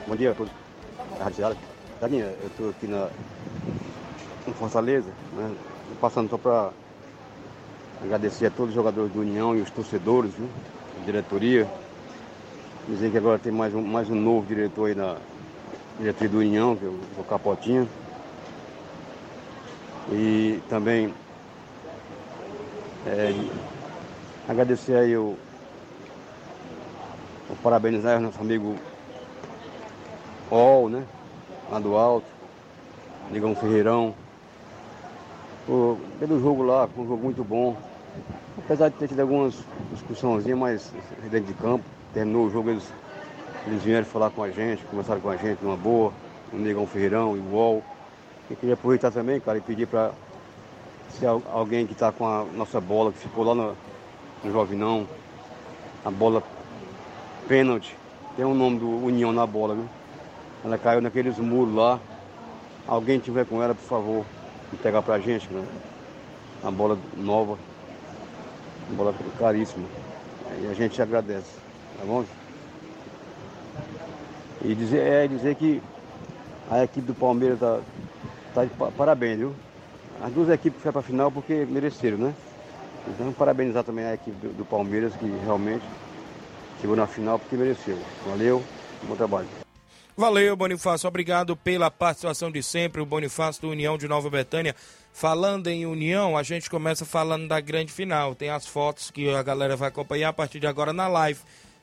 [0.08, 0.54] Bom dia a todos.
[1.20, 1.56] Rádio Ceará.
[2.00, 3.10] Tiaguinho, eu estou aqui na,
[4.48, 5.56] em Fortaleza, né?
[5.94, 6.72] Tô passando só para
[8.02, 10.50] agradecer a todos os jogadores do União e os torcedores, viu?
[11.00, 11.70] A diretoria.
[12.88, 15.18] Dizer que agora tem mais um, mais um novo diretor aí na
[16.00, 17.88] diretoria do União, que é o, Capotinha.
[20.12, 21.14] E também
[23.06, 23.34] é,
[24.50, 25.38] agradecer aí o,
[27.50, 28.76] o parabenizar nosso amigo
[30.50, 31.06] Ol, né?
[31.70, 32.28] Lá do alto,
[33.30, 34.23] Negão Ferreirão.
[35.66, 37.82] Pô, pelo jogo lá, foi um jogo muito bom.
[38.56, 40.92] Apesar de ter tido algumas discussõezinhas, mas
[41.30, 42.96] dentro de campo, terminou o jogo, eles,
[43.66, 46.18] eles vieram falar com a gente, conversaram com a gente numa boa,
[46.52, 47.90] o Negão Ferreirão e o UOL.
[48.50, 50.18] E queria aproveitar também, cara, e pedir para
[51.08, 53.80] se al- alguém que está com a nossa bola, que ficou lá no,
[54.44, 55.12] no Jovinão,
[56.04, 56.46] a bola
[57.48, 58.02] pênalti,
[58.34, 59.94] tem o nome do União na bola, viu?
[60.64, 62.06] Ela caiu naqueles muros lá.
[62.86, 64.34] Alguém tiver com ela, por favor,
[64.74, 65.64] entregar pra gente, né?
[66.62, 67.58] Uma bola nova,
[68.90, 69.88] uma bola caríssima.
[70.62, 71.52] E a gente agradece,
[71.98, 72.24] tá bom?
[74.64, 75.82] E dizer, é dizer que
[76.70, 77.82] a equipe do Palmeiras tá,
[78.54, 79.54] tá de pa- parabéns, viu?
[80.22, 82.36] As duas equipes foram pra final porque mereceram, né?
[83.08, 85.86] Então parabenizar também a equipe do, do Palmeiras que realmente
[86.80, 87.98] chegou na final porque mereceu.
[88.26, 88.64] Valeu,
[89.04, 89.63] bom trabalho.
[90.16, 91.08] Valeu, Bonifácio.
[91.08, 93.02] Obrigado pela participação de sempre.
[93.02, 94.76] O Bonifácio do União de Nova Betânia.
[95.12, 98.36] Falando em União, a gente começa falando da grande final.
[98.36, 101.40] Tem as fotos que a galera vai acompanhar a partir de agora na live.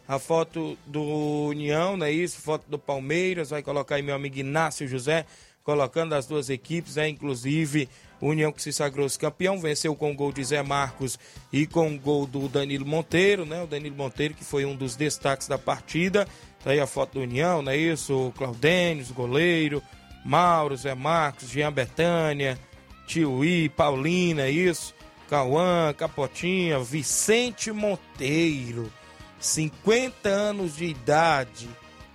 [0.07, 1.03] A foto do
[1.49, 2.41] União, não é isso?
[2.41, 3.51] Foto do Palmeiras.
[3.51, 5.27] Vai colocar aí meu amigo Inácio José,
[5.65, 7.09] colocando as duas equipes, né?
[7.09, 7.89] Inclusive,
[8.21, 11.19] o União que se sagrou campeão, venceu com o gol de Zé Marcos
[11.53, 13.63] e com o gol do Danilo Monteiro, né?
[13.63, 16.29] O Danilo Monteiro, que foi um dos destaques da partida.
[16.63, 18.29] Tá aí a foto do União, não é isso?
[18.29, 19.83] O Claudênio, goleiro,
[20.25, 22.59] Mauro, Zé Marcos, Jean Betânia,
[23.07, 24.95] Tio I, Paulina, é isso?
[25.29, 28.93] Cauã, Capotinha, Vicente Monteiro,
[29.39, 31.69] 50 anos de idade,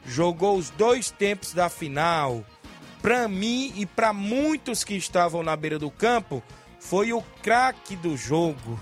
[0.05, 2.43] jogou os dois tempos da final.
[3.05, 6.41] Pra mim e pra muitos que estavam na beira do campo,
[6.79, 8.79] foi o craque do jogo.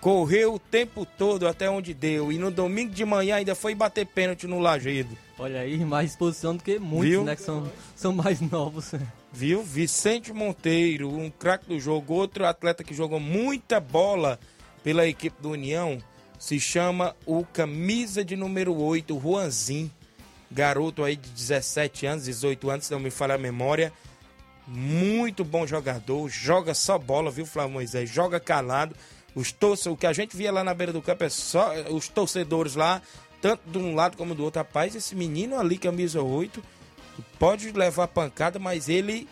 [0.00, 2.32] Correu o tempo todo até onde deu.
[2.32, 5.16] E no domingo de manhã ainda foi bater pênalti no Lagedo.
[5.38, 7.22] Olha aí, mais exposição do que muitos, Viu?
[7.22, 7.36] né?
[7.36, 8.90] Que são, são mais novos.
[9.32, 9.62] Viu?
[9.62, 12.12] Vicente Monteiro, um craque do jogo.
[12.12, 14.36] Outro atleta que jogou muita bola
[14.82, 15.98] pela equipe do União
[16.40, 19.92] se chama o camisa de número 8, o Juanzin.
[20.50, 23.92] Garoto aí de 17 anos, 18 anos, se não me falha a memória.
[24.66, 28.08] Muito bom jogador, joga só bola, viu, Flávio Moisés?
[28.08, 28.94] Joga calado.
[29.34, 29.88] Os torce...
[29.88, 33.02] O que a gente via lá na beira do campo é só os torcedores lá,
[33.42, 34.60] tanto de um lado como do outro.
[34.60, 36.62] Rapaz, esse menino ali, camisa 8,
[37.38, 39.28] pode levar pancada, mas ele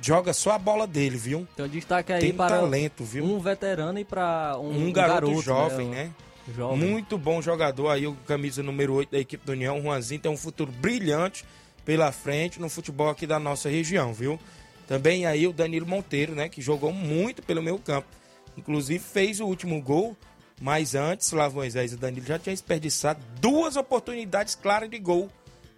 [0.00, 1.46] joga só a bola dele, viu?
[1.52, 3.24] Então destaque aí Tem para talento, viu?
[3.24, 6.04] um veterano e para um, Um, garoto, jovem, né?
[6.04, 6.10] né?
[6.50, 6.78] Jovem.
[6.78, 10.30] Muito bom jogador aí, o camisa número 8 da equipe do União, o Juanzinho, tem
[10.30, 11.44] um futuro brilhante
[11.84, 14.38] pela frente no futebol aqui da nossa região, viu?
[14.86, 18.08] Também aí o Danilo Monteiro, né, que jogou muito pelo meio campo.
[18.56, 20.16] Inclusive fez o último gol,
[20.60, 25.30] mas antes, Flávio Moisés o Danilo já tinha desperdiçado duas oportunidades claras de gol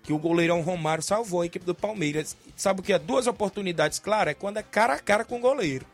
[0.03, 2.37] que o goleirão Romário salvou a equipe do Palmeiras.
[2.57, 4.33] Sabe o que é duas oportunidades claras?
[4.33, 5.87] É quando é cara a cara com o goleiro.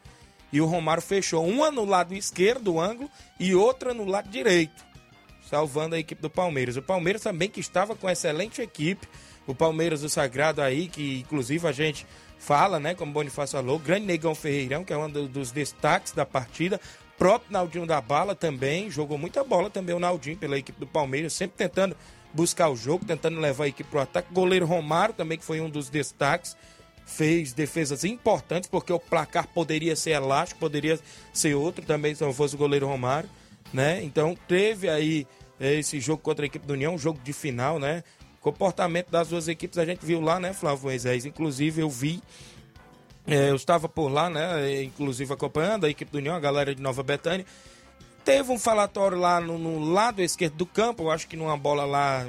[0.53, 4.85] E o Romário fechou uma no lado esquerdo do ângulo e outra no lado direito,
[5.49, 6.77] salvando a equipe do Palmeiras.
[6.77, 9.07] O Palmeiras também que estava com excelente equipe,
[9.47, 12.07] o Palmeiras do Sagrado aí, que inclusive a gente
[12.39, 16.13] fala, né, como o Bonifácio falou, grande Negão Ferreirão, que é um do- dos destaques
[16.13, 16.81] da partida,
[17.19, 21.33] próprio Naldinho da Bala também, jogou muita bola também o Naldinho pela equipe do Palmeiras,
[21.33, 21.97] sempre tentando
[22.33, 24.33] buscar o jogo, tentando levar a equipe pro ataque.
[24.33, 26.57] Goleiro Romário também, que foi um dos destaques,
[27.09, 31.01] fez defesas importantes, porque o placar poderia ser elástico, poderia
[31.33, 33.29] ser outro também, se não fosse o goleiro Romário,
[33.73, 34.03] né?
[34.05, 35.27] Então teve aí
[35.59, 38.05] eh, esse jogo contra a equipe do União, um jogo de final, né?
[38.43, 41.25] Comportamento das duas equipes a gente viu lá, né, Flávio Moisés?
[41.25, 42.23] Inclusive eu vi,
[43.27, 44.71] eh, eu estava por lá, né?
[44.71, 47.47] eh, Inclusive acompanhando a equipe do União, a galera de Nova Betânia.
[48.23, 51.87] Teve um falatório lá no, no lado esquerdo do campo, eu acho que numa bola
[51.87, 52.29] lá,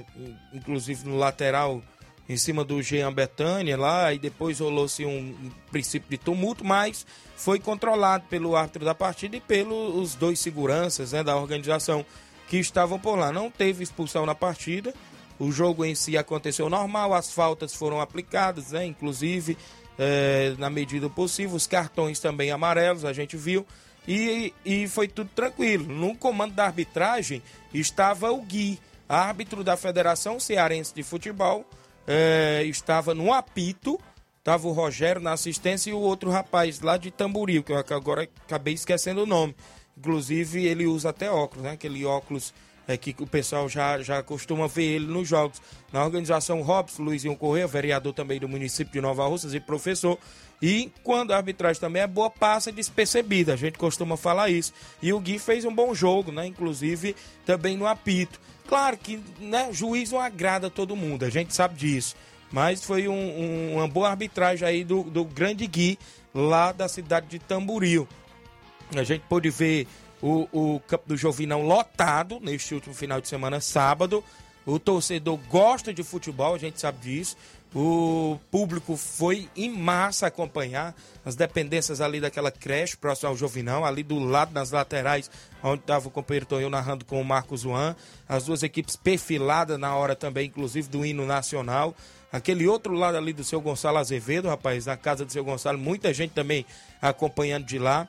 [0.54, 1.82] inclusive no lateral,
[2.30, 7.06] em cima do Jean Betânia lá, e depois rolou-se um, princípio de tumulto, mas
[7.36, 12.06] foi controlado pelo árbitro da partida e pelos dois seguranças né, da organização,
[12.48, 13.32] que estavam por lá.
[13.32, 14.94] Não teve expulsão na partida.
[15.40, 18.86] O jogo em si aconteceu normal, as faltas foram aplicadas, né?
[18.86, 19.58] Inclusive,
[19.98, 23.66] é, na medida possível, os cartões também amarelos, a gente viu.
[24.08, 25.86] E, e foi tudo tranquilo.
[25.86, 27.42] No comando da arbitragem
[27.74, 31.66] estava o Gui, árbitro da Federação Cearense de Futebol,
[32.12, 34.00] é, estava no apito,
[34.40, 38.28] estava o Rogério na assistência e o outro rapaz lá de Tamboril, que eu agora
[38.48, 39.56] acabei esquecendo o nome.
[39.96, 41.74] Inclusive, ele usa até óculos, né?
[41.74, 42.52] Aquele óculos
[42.90, 45.62] é, que o pessoal já, já costuma ver ele nos jogos.
[45.94, 50.18] Na organização Robson, Luizinho Correia, vereador também do município de Nova Russas e professor.
[50.60, 53.54] E quando a arbitragem também é boa, passa despercebida.
[53.54, 54.74] A gente costuma falar isso.
[55.04, 56.48] E o Gui fez um bom jogo, né?
[56.48, 57.16] Inclusive
[57.46, 58.42] também no apito.
[58.68, 62.16] Claro que né, juiz não agrada todo mundo, a gente sabe disso.
[62.52, 66.00] Mas foi um, um, uma boa arbitragem aí do, do grande Gui,
[66.34, 68.08] lá da cidade de Tamboril.
[68.96, 69.88] A gente pôde ver
[70.22, 74.24] o, o campo do Jovinão lotado neste último final de semana, sábado.
[74.66, 77.36] O torcedor gosta de futebol, a gente sabe disso.
[77.74, 84.02] O público foi em massa acompanhar as dependências ali daquela creche próximo ao Jovinão, ali
[84.02, 85.30] do lado, nas laterais,
[85.64, 87.96] onde estava o companheiro Tonho narrando com o Marcos Juan.
[88.28, 91.96] As duas equipes perfiladas na hora também, inclusive do hino nacional.
[92.32, 96.12] Aquele outro lado ali do seu Gonçalo Azevedo, rapaz, na casa do seu Gonçalo, muita
[96.12, 96.66] gente também
[97.00, 98.08] acompanhando de lá.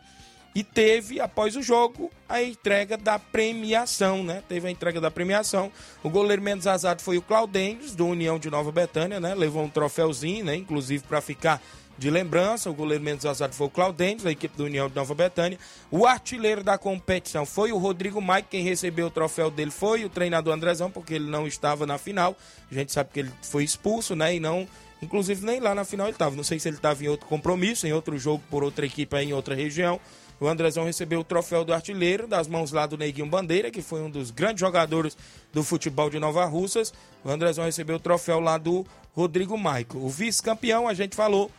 [0.55, 4.42] E teve, após o jogo, a entrega da premiação, né?
[4.48, 5.70] Teve a entrega da premiação.
[6.03, 9.34] O goleiro menos azado foi o Claudêncio, do União de Nova Betânia, né?
[9.34, 10.57] Levou um troféuzinho, né?
[10.57, 11.62] Inclusive para ficar
[11.96, 12.68] de lembrança.
[12.68, 15.59] O goleiro menos azado foi o Claudêncio, da equipe do União de Nova Betânia.
[15.88, 18.48] O artilheiro da competição foi o Rodrigo Mike.
[18.51, 22.34] Quem recebeu o troféu dele foi o treinador Andrezão, porque ele não estava na final.
[22.70, 24.34] A gente sabe que ele foi expulso, né?
[24.34, 24.66] E não.
[25.03, 26.34] Inclusive, nem lá na final ele estava.
[26.34, 29.28] Não sei se ele estava em outro compromisso, em outro jogo por outra equipe aí,
[29.28, 30.01] em outra região.
[30.41, 34.01] O Andrezão recebeu o troféu do artilheiro das mãos lá do Neguinho Bandeira, que foi
[34.01, 35.14] um dos grandes jogadores
[35.53, 36.95] do futebol de Nova Russas.
[37.22, 39.99] O Andrezão recebeu o troféu lá do Rodrigo Maico.
[39.99, 41.51] O vice-campeão, a gente falou,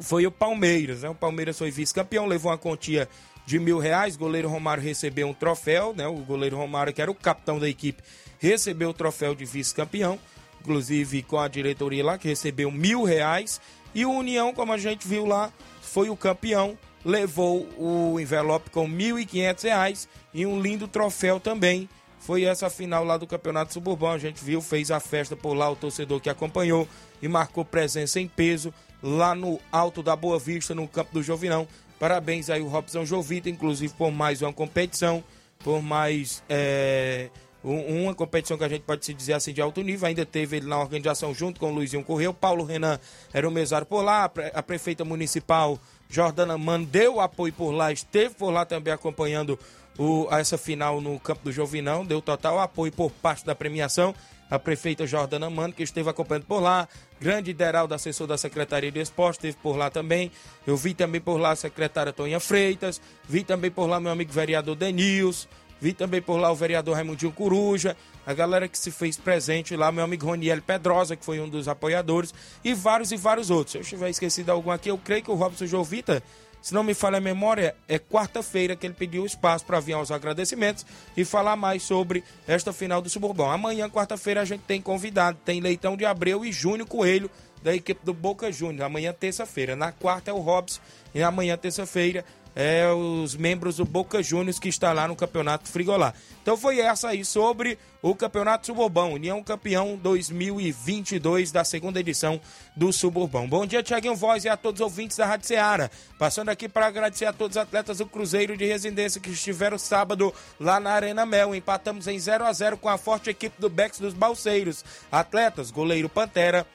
[0.00, 1.02] foi o Palmeiras.
[1.02, 1.10] Né?
[1.10, 3.06] O Palmeiras foi vice-campeão, levou uma quantia
[3.44, 4.14] de mil reais.
[4.14, 6.06] O goleiro Romário recebeu um troféu, né?
[6.06, 8.02] O goleiro Romário, que era o capitão da equipe,
[8.38, 10.18] recebeu o troféu de vice-campeão.
[10.62, 13.60] Inclusive com a diretoria lá, que recebeu mil reais.
[13.94, 15.52] E o União, como a gente viu lá,
[15.82, 21.88] foi o campeão levou o envelope com R$ 1.500 e um lindo troféu também.
[22.20, 24.10] Foi essa final lá do Campeonato Suburbão.
[24.10, 26.88] A gente viu, fez a festa por lá, o torcedor que acompanhou
[27.22, 28.72] e marcou presença em peso
[29.02, 31.66] lá no Alto da Boa Vista, no campo do Jovinão.
[31.98, 35.22] Parabéns aí o Robson Jovita, inclusive por mais uma competição,
[35.60, 37.28] por mais é,
[37.64, 40.06] uma competição que a gente pode se dizer assim de alto nível.
[40.06, 42.30] Ainda teve ele na organização junto com o Luizinho Correia.
[42.30, 43.00] O Paulo Renan
[43.32, 45.78] era o mesário por lá, a prefeita municipal
[46.08, 49.58] Jordana Mano deu apoio por lá, esteve por lá também acompanhando
[49.98, 54.14] o, essa final no campo do Jovinão, deu total apoio por parte da premiação.
[54.50, 56.88] A prefeita Jordana Mano, que esteve acompanhando por lá,
[57.20, 60.32] grande Ideraldo, assessor da Secretaria de Esporte, esteve por lá também.
[60.66, 62.98] Eu vi também por lá a secretária Toninha Freitas,
[63.28, 65.46] vi também por lá meu amigo vereador Denils,
[65.78, 67.94] vi também por lá o vereador Raimundinho Coruja,
[68.28, 71.66] a galera que se fez presente lá, meu amigo Roniel Pedrosa, que foi um dos
[71.66, 73.72] apoiadores, e vários e vários outros.
[73.72, 76.22] Se eu tiver esquecido algum aqui, eu creio que o Robson Jovita,
[76.60, 80.10] se não me falha a memória, é quarta-feira que ele pediu espaço para vir aos
[80.10, 80.84] agradecimentos
[81.16, 83.50] e falar mais sobre esta final do Suburbão.
[83.50, 87.30] Amanhã, quarta-feira, a gente tem convidado, tem Leitão de Abreu e Júnior Coelho,
[87.62, 88.84] da equipe do Boca Júnior.
[88.84, 89.74] Amanhã, terça-feira.
[89.74, 90.82] Na quarta é o Robson
[91.14, 96.12] e amanhã, terça-feira, é, os membros do Boca Juniors que está lá no Campeonato Frigolá.
[96.42, 102.40] Então foi essa aí sobre o Campeonato Suburbão, União Campeão 2022 da segunda edição
[102.76, 103.48] do Suburbão.
[103.48, 105.90] Bom dia, Tiaguinho Voz e a todos os ouvintes da Rádio Ceará.
[106.18, 110.32] Passando aqui para agradecer a todos os atletas do Cruzeiro de Residência que estiveram sábado
[110.58, 111.54] lá na Arena Mel.
[111.54, 114.84] Empatamos em 0 a 0 com a forte equipe do Bex dos Balseiros.
[115.10, 116.66] Atletas, goleiro Pantera,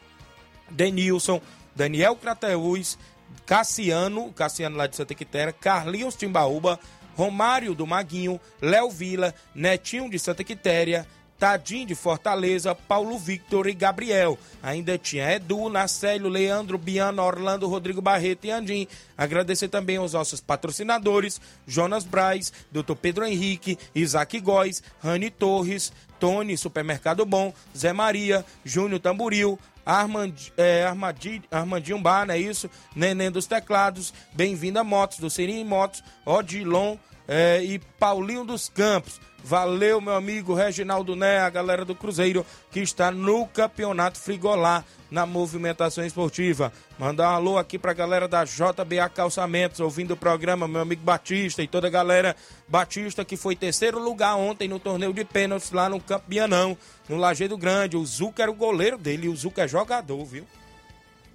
[0.70, 1.42] Denilson,
[1.76, 2.98] Daniel Crateus,
[3.46, 6.80] Cassiano, Cassiano lá de Santa Quitéria, Carlinhos Timbaúba,
[7.16, 11.08] Romário do Maguinho, Léo Vila, Netinho de Santa Quitéria,
[11.44, 14.40] Tadim de Fortaleza, Paulo Victor e Gabriel.
[14.62, 18.88] Ainda tinha Edu, Nacélio, Leandro, Biano, Orlando, Rodrigo Barreto e Andim.
[19.18, 22.96] Agradecer também aos nossos patrocinadores, Jonas Braz, Dr.
[22.96, 30.86] Pedro Henrique, Isaac Góes, Rani Torres, Tony, Supermercado Bom, Zé Maria, Júnior Tamburil, Armand, é,
[30.86, 32.70] Armandinho, Armandinho Bar, não é isso?
[32.96, 36.98] Neném dos Teclados, Bem-vindo a Motos, do Serim Motos, Odilon,
[37.28, 39.20] é, e Paulinho dos Campos.
[39.44, 45.26] Valeu, meu amigo Reginaldo Né, a galera do Cruzeiro que está no Campeonato Frigolá na
[45.26, 46.72] movimentação esportiva.
[46.98, 51.62] Mandar um alô aqui pra galera da JBA Calçamentos, ouvindo o programa, meu amigo Batista
[51.62, 52.36] e toda a galera
[52.68, 56.78] Batista que foi terceiro lugar ontem no torneio de pênaltis lá no Campo Bianão,
[57.10, 57.98] no Lajeado Grande.
[57.98, 60.48] O Zuca era o goleiro dele o Zuca é jogador, viu?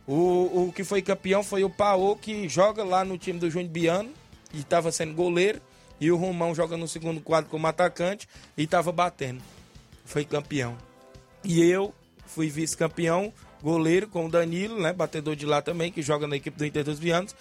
[0.07, 3.71] O, o que foi campeão foi o Paô, que joga lá no time do Júnior
[3.71, 4.11] Biano
[4.53, 5.61] e estava sendo goleiro.
[6.01, 9.43] E o Romão joga no segundo quadro como atacante e estava batendo.
[10.05, 10.77] Foi campeão.
[11.45, 11.95] E eu
[12.27, 13.33] fui vice-campeão,
[13.63, 14.93] goleiro com o Danilo, né?
[14.93, 17.35] Batedor de lá também, que joga na equipe do Inter dos Vianos.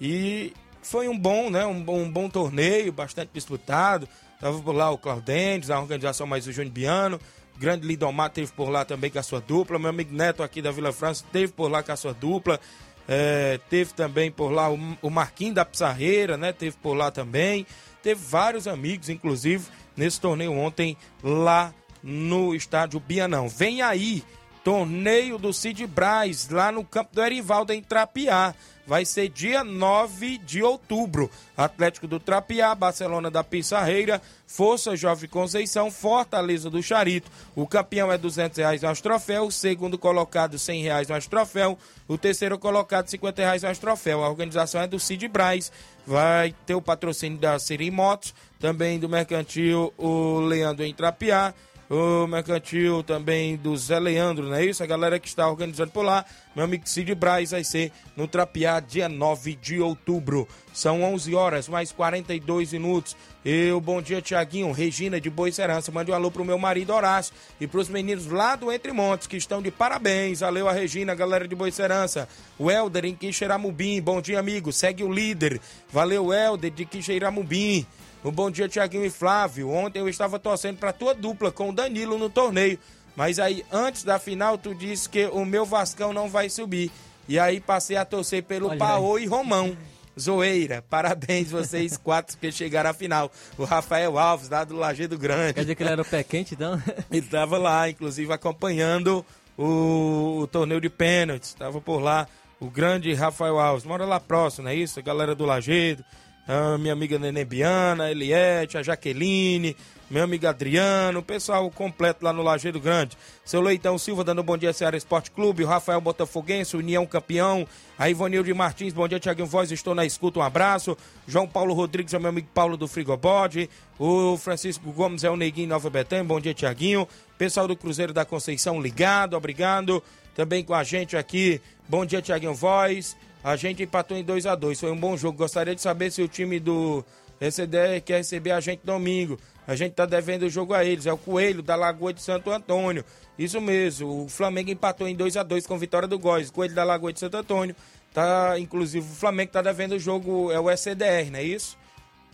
[0.00, 0.52] E
[0.82, 1.64] foi um bom, né?
[1.64, 4.08] Um bom, um bom torneio, bastante disputado.
[4.40, 7.20] Tava por lá o Claudentes, a organização mais o Júnior Biano.
[7.56, 9.78] Grande Lidomar teve por lá também com a sua dupla.
[9.78, 12.60] Meu amigo Neto aqui da Vila França teve por lá com a sua dupla.
[13.06, 16.52] É, teve também por lá o, Marquinhos da Pissarreira, né?
[16.52, 17.66] Teve por lá também.
[18.04, 19.64] Teve vários amigos, inclusive,
[19.96, 23.48] nesse torneio ontem lá no estádio Bianão.
[23.48, 24.22] Vem aí,
[24.64, 28.54] torneio do Cid Braz, lá no campo do Erivaldo, em Trapiá.
[28.86, 31.30] Vai ser dia 9 de outubro.
[31.56, 37.30] Atlético do Trapiá, Barcelona da Pissarreira, Força Jovem Conceição, Fortaleza do Charito.
[37.54, 42.18] O campeão é 200 reais mais troféu, o segundo colocado 100 reais mais troféu, o
[42.18, 44.22] terceiro colocado 50 reais mais troféu.
[44.22, 45.72] A organização é do Cid Braz.
[46.06, 51.54] Vai ter o patrocínio da Siri Motos, também do Mercantil o Leandro em Trapiá
[51.90, 54.82] o mercantil também do Zé Leandro, não é isso?
[54.82, 56.24] A galera que está organizando por lá,
[56.54, 60.48] meu amigo Cid Braz vai ser no Trapiá, dia 9 de outubro.
[60.72, 63.16] São 11 horas, mais 42 minutos.
[63.44, 65.92] Eu, bom dia, Tiaguinho, Regina de Boa Serança.
[65.92, 69.36] Mande um alô pro meu marido Horácio e pros meninos lá do Entre Montes, que
[69.36, 70.40] estão de parabéns.
[70.40, 72.28] Valeu a Regina, galera de Boa Serança.
[72.58, 74.72] O Helder em Quixeramubim, bom dia, amigo.
[74.72, 75.60] Segue o líder.
[75.92, 77.86] Valeu, Helder de Quixeramubim.
[78.24, 79.68] Um bom dia, Tiaguinho e Flávio.
[79.68, 82.78] Ontem eu estava torcendo para tua dupla com o Danilo no torneio.
[83.14, 86.90] Mas aí, antes da final, tu disse que o meu Vascão não vai subir.
[87.28, 89.24] E aí passei a torcer pelo Olha Paô aí.
[89.24, 89.76] e Romão.
[90.18, 93.30] Zoeira, parabéns vocês quatro que chegaram à final.
[93.58, 95.54] O Rafael Alves, lá do Lajeado Grande.
[95.54, 96.80] Quer dizer que ele era o pé quente, então?
[97.10, 99.24] Ele estava lá, inclusive, acompanhando
[99.56, 101.50] o, o torneio de pênaltis.
[101.50, 102.26] Estava por lá
[102.58, 103.84] o grande Rafael Alves.
[103.84, 104.98] Mora lá próximo, não é isso?
[104.98, 106.02] A galera do Lajeado.
[106.46, 109.76] A minha amiga Nenê Biana, a Eliette, a Jaqueline,
[110.10, 113.16] meu amigo Adriano, o pessoal completo lá no Lajeiro Grande.
[113.44, 117.66] Seu Leitão Silva dando bom dia Ceará Esporte Clube, o Rafael Botafoguense, União Campeão,
[117.98, 120.96] a Ivonilde Martins, bom dia Tiaguinho Voz, estou na escuta, um abraço.
[121.26, 125.68] João Paulo Rodrigues é meu amigo Paulo do Frigobode, o Francisco Gomes é o Neguinho
[125.68, 127.08] Nova Betânia, bom dia Tiaguinho.
[127.38, 130.02] Pessoal do Cruzeiro da Conceição ligado, obrigado.
[130.36, 133.16] Também com a gente aqui, bom dia Tiaguinho Voz.
[133.44, 135.36] A gente empatou em 2 a 2 foi um bom jogo.
[135.36, 137.04] Gostaria de saber se o time do
[137.38, 139.38] SDR quer receber a gente domingo.
[139.66, 141.04] A gente tá devendo o jogo a eles.
[141.04, 143.04] É o Coelho da Lagoa de Santo Antônio.
[143.38, 144.24] Isso mesmo.
[144.24, 146.50] O Flamengo empatou em 2 a 2 com vitória do Góis.
[146.50, 147.76] Coelho da Lagoa de Santo Antônio.
[148.14, 151.76] Tá, inclusive, o Flamengo tá devendo o jogo, é o SDR, não é isso?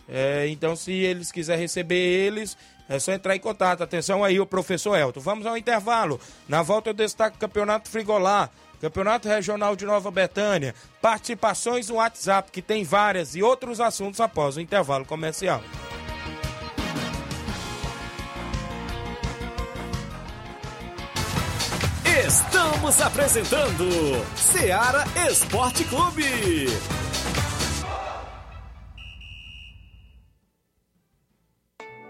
[0.07, 2.55] É, então, se eles quiserem receber eles,
[2.87, 3.81] é só entrar em contato.
[3.81, 5.19] Atenção aí, o professor Elton.
[5.19, 6.19] Vamos ao intervalo.
[6.47, 8.49] Na volta eu destaco o Campeonato Frigolá.
[8.81, 10.73] Campeonato Regional de Nova Betânia.
[10.99, 15.61] Participações no WhatsApp, que tem várias, e outros assuntos após o intervalo comercial.
[22.25, 23.85] Estamos apresentando
[24.35, 26.65] Seara Esporte Clube.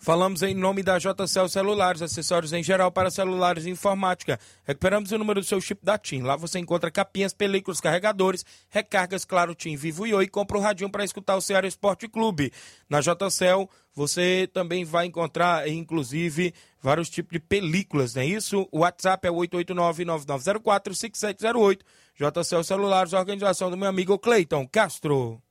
[0.00, 4.38] Falamos em nome da JCL Celulares, acessórios em geral para celulares e informática.
[4.64, 6.22] Recuperamos o número do seu chip da TIM.
[6.22, 10.28] Lá você encontra capinhas, películas, carregadores, recargas, claro, TIM Vivo e Oi.
[10.28, 12.52] Compra o radinho para escutar o Ceará Esporte Clube.
[12.88, 18.68] Na JCL você também vai encontrar, inclusive, vários tipos de películas, não é isso?
[18.70, 21.80] O WhatsApp é 889-9904-5708.
[22.14, 25.42] JCL Celulares, organização do meu amigo Cleiton Castro.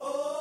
[0.00, 0.31] Rádio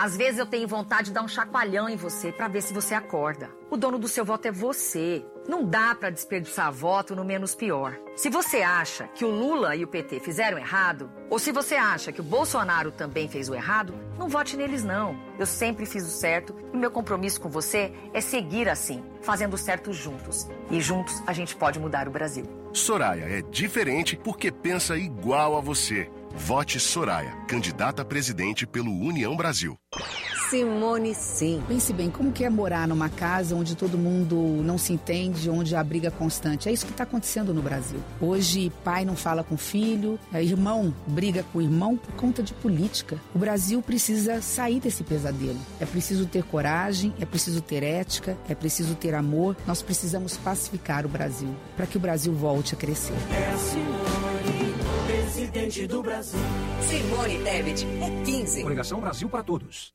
[0.00, 2.94] Às vezes eu tenho vontade de dar um chacoalhão em você para ver se você
[2.94, 3.50] acorda.
[3.70, 5.22] O dono do seu voto é você.
[5.46, 7.94] Não dá para desperdiçar voto no menos pior.
[8.16, 12.12] Se você acha que o Lula e o PT fizeram errado, ou se você acha
[12.12, 15.14] que o Bolsonaro também fez o errado, não vote neles não.
[15.38, 19.58] Eu sempre fiz o certo e meu compromisso com você é seguir assim, fazendo o
[19.58, 20.48] certo juntos.
[20.70, 22.46] E juntos a gente pode mudar o Brasil.
[22.72, 26.10] Soraya é diferente porque pensa igual a você.
[26.34, 29.76] Vote Soraya, candidata a presidente pelo União Brasil.
[30.48, 31.62] Simone, sim.
[31.68, 35.76] Pense bem, como que é morar numa casa onde todo mundo não se entende, onde
[35.76, 36.68] há briga constante?
[36.68, 38.00] É isso que está acontecendo no Brasil.
[38.20, 43.16] Hoje, pai não fala com filho, é, irmão briga com irmão por conta de política.
[43.32, 45.58] O Brasil precisa sair desse pesadelo.
[45.78, 49.56] É preciso ter coragem, é preciso ter ética, é preciso ter amor.
[49.68, 53.14] Nós precisamos pacificar o Brasil para que o Brasil volte a crescer.
[53.30, 54.69] É Simone,
[55.30, 56.40] presidente do Brasil.
[56.82, 58.62] Simone Tebet é 15.
[58.62, 59.94] Coligação Brasil para todos.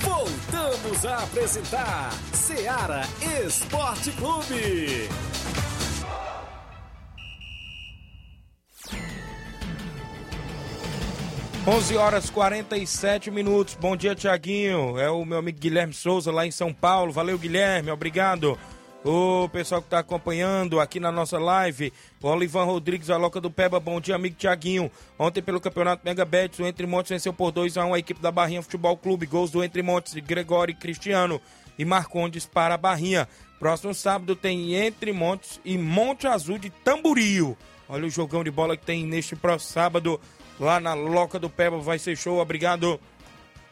[0.00, 3.02] Voltamos a apresentar Seara
[3.46, 5.08] Esporte Clube.
[11.66, 13.74] 11 horas 47 minutos.
[13.74, 14.98] Bom dia, Tiaguinho.
[14.98, 17.10] É o meu amigo Guilherme Souza lá em São Paulo.
[17.10, 17.90] Valeu, Guilherme.
[17.90, 18.58] Obrigado.
[19.04, 21.92] O pessoal que está acompanhando aqui na nossa live,
[22.22, 24.90] o Olivan Rodrigues, Loca do Peba, bom dia, amigo Tiaguinho.
[25.18, 28.22] Ontem, pelo Campeonato Mega Bet, o Entre Montes venceu por 2 a 1 a equipe
[28.22, 29.26] da Barrinha Futebol Clube.
[29.26, 31.38] Gols do Entre Montes, Gregório e Cristiano
[31.78, 33.28] e Marcondes para a Barrinha.
[33.58, 37.58] Próximo sábado tem Entre Montes e Monte Azul de Tamburio.
[37.86, 40.18] Olha o jogão de bola que tem neste próximo sábado
[40.58, 41.78] lá na Loca do Peba.
[41.78, 42.38] Vai ser show.
[42.38, 42.98] Obrigado,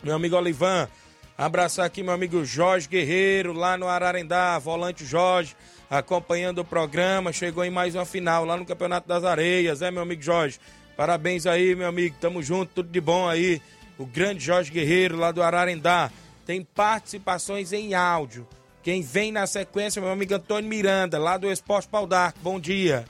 [0.02, 0.90] meu amigo Olivan.
[1.36, 5.56] Abraçar aqui meu amigo Jorge Guerreiro, lá no Ararendá, volante Jorge,
[5.90, 7.32] acompanhando o programa.
[7.32, 10.60] Chegou em mais uma final lá no Campeonato das Areias, é, meu amigo Jorge?
[10.96, 12.14] Parabéns aí, meu amigo.
[12.20, 13.60] Tamo junto, tudo de bom aí.
[13.98, 16.10] O grande Jorge Guerreiro, lá do Ararendá.
[16.44, 18.46] Tem participações em áudio.
[18.82, 22.38] Quem vem na sequência, meu amigo Antônio Miranda, lá do Esporte Pau d'Arco.
[22.42, 23.04] Bom dia.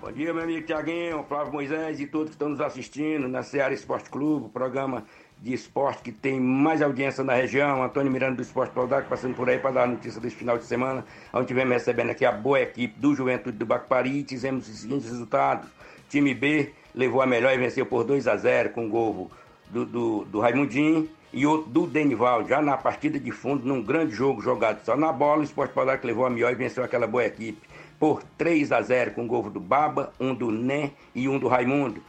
[0.00, 3.72] Bom dia, meu amigo Tiaguinho, Flávio Moisés e todos que estão nos assistindo na Seara
[3.72, 5.04] Esporte Clube, programa
[5.42, 7.82] de esporte que tem mais audiência na região.
[7.82, 10.64] Antônio Miranda do Esporte Paudac passando por aí para dar a notícia desse final de
[10.64, 15.10] semana, onde tivemos recebendo aqui a boa equipe do Juventude do Bacpari e os seguintes
[15.10, 15.68] resultados.
[16.08, 19.30] Time B levou a melhor e venceu por 2 a 0 com gol
[19.68, 24.14] do, do, do Raimundinho e outro do Denival, já na partida de fundo, num grande
[24.14, 27.24] jogo jogado só na bola, o Esporte Paudac levou a melhor e venceu aquela boa
[27.24, 27.66] equipe
[27.98, 32.02] por 3 a 0 com gol do Baba, um do Né e um do Raimundo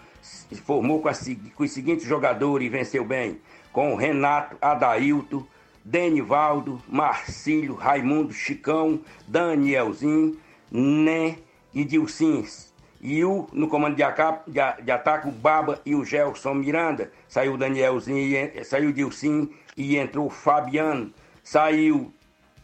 [0.65, 1.13] formou com, a,
[1.55, 3.39] com os seguintes jogadores e venceu bem:
[3.71, 5.47] com Renato, Adailto,
[5.83, 10.37] Denivaldo, Marcílio, Raimundo, Chicão, Danielzinho,
[10.71, 11.37] Né
[11.73, 12.71] e Dilcins.
[13.01, 17.11] E o, no comando de, acap, de, de, ataque, o Baba e o Gelson Miranda.
[17.27, 21.13] Saiu Danielzinho, e, saiu Dilcim e entrou Fabiano.
[21.43, 22.13] Saiu,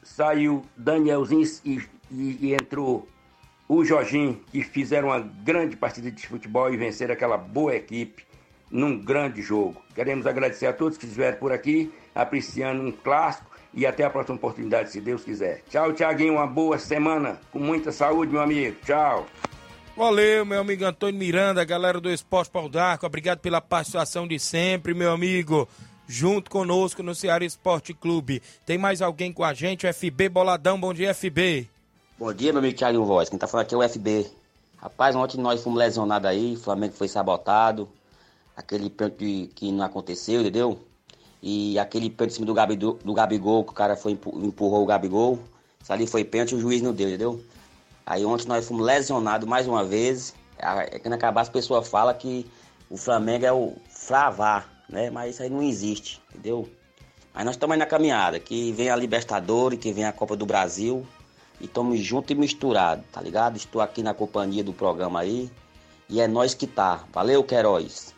[0.01, 3.05] saiu Danielzinho e, e, e entrou
[3.69, 8.25] o Jorginho, que fizeram uma grande partida de futebol e venceram aquela boa equipe
[8.71, 9.79] num grande jogo.
[9.93, 14.37] Queremos agradecer a todos que estiveram por aqui, apreciando um clássico e até a próxima
[14.37, 15.61] oportunidade, se Deus quiser.
[15.69, 18.75] Tchau, Tiaguinho, uma boa semana, com muita saúde, meu amigo.
[18.83, 19.27] Tchau.
[19.95, 24.95] Valeu, meu amigo Antônio Miranda, galera do Esporte Pau d'Arco, obrigado pela participação de sempre,
[24.95, 25.69] meu amigo.
[26.07, 28.41] Junto conosco no Ceará Esporte Clube.
[28.65, 29.85] Tem mais alguém com a gente?
[29.93, 31.69] FB Boladão, bom dia, FB.
[32.19, 33.29] Bom dia, meu amigo Thiago Voz.
[33.29, 34.29] Quem tá falando aqui é o FB.
[34.75, 37.87] Rapaz, ontem nós fomos lesionados aí, o Flamengo foi sabotado.
[38.57, 40.77] Aquele pênalti que não aconteceu, entendeu?
[41.41, 44.85] E aquele pênalti em cima do, Gabi, do, Gabigol, que o cara foi, empurrou o
[44.85, 45.39] Gabigol.
[45.81, 47.41] Isso ali foi pênalti, o juiz não deu, entendeu?
[48.05, 50.35] Aí ontem nós fomos lesionados mais uma vez.
[50.57, 52.45] É quando acabar as pessoas falam que
[52.89, 55.09] o Flamengo é o Flavar, né?
[55.09, 56.67] Mas isso aí não existe, entendeu?
[57.33, 60.45] Mas nós estamos aí na caminhada, que vem a Libertadores, que vem a Copa do
[60.45, 61.07] Brasil
[61.59, 63.57] e estamos juntos e misturados, tá ligado?
[63.57, 65.49] Estou aqui na companhia do programa aí
[66.09, 67.03] e é nós que tá.
[67.13, 68.13] Valeu, Queiroz.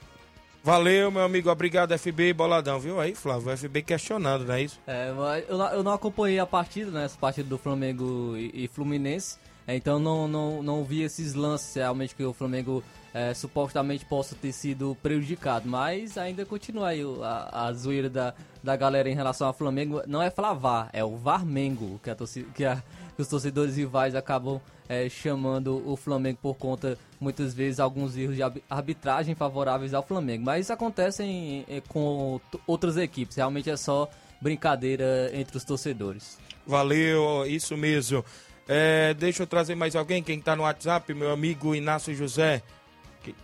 [0.63, 1.49] Valeu, meu amigo.
[1.49, 3.51] Obrigado, FB Boladão, viu aí, Flávio?
[3.51, 4.79] O FB questionando, não é isso?
[4.85, 5.09] É,
[5.49, 7.05] eu, eu não acompanhei a partida, né?
[7.05, 9.39] Essa partida do Flamengo e, e Fluminense.
[9.65, 12.83] É, então não, não, não vi esses lances realmente que o Flamengo
[13.13, 15.67] é, supostamente possa ter sido prejudicado.
[15.67, 18.33] Mas ainda continua aí a, a zoeira da,
[18.63, 20.03] da galera em relação ao Flamengo.
[20.05, 22.47] Não é Flavar, é o Varmengo que a torcida.
[22.53, 22.83] Que a,
[23.21, 24.59] que os torcedores rivais acabam
[24.89, 30.43] é, chamando o Flamengo por conta, muitas vezes, alguns erros de arbitragem favoráveis ao Flamengo.
[30.45, 34.09] Mas isso acontece em, em, com outras equipes, realmente é só
[34.41, 36.39] brincadeira entre os torcedores.
[36.65, 38.25] Valeu, isso mesmo.
[38.67, 42.63] É, deixa eu trazer mais alguém, quem está no WhatsApp, meu amigo Inácio José.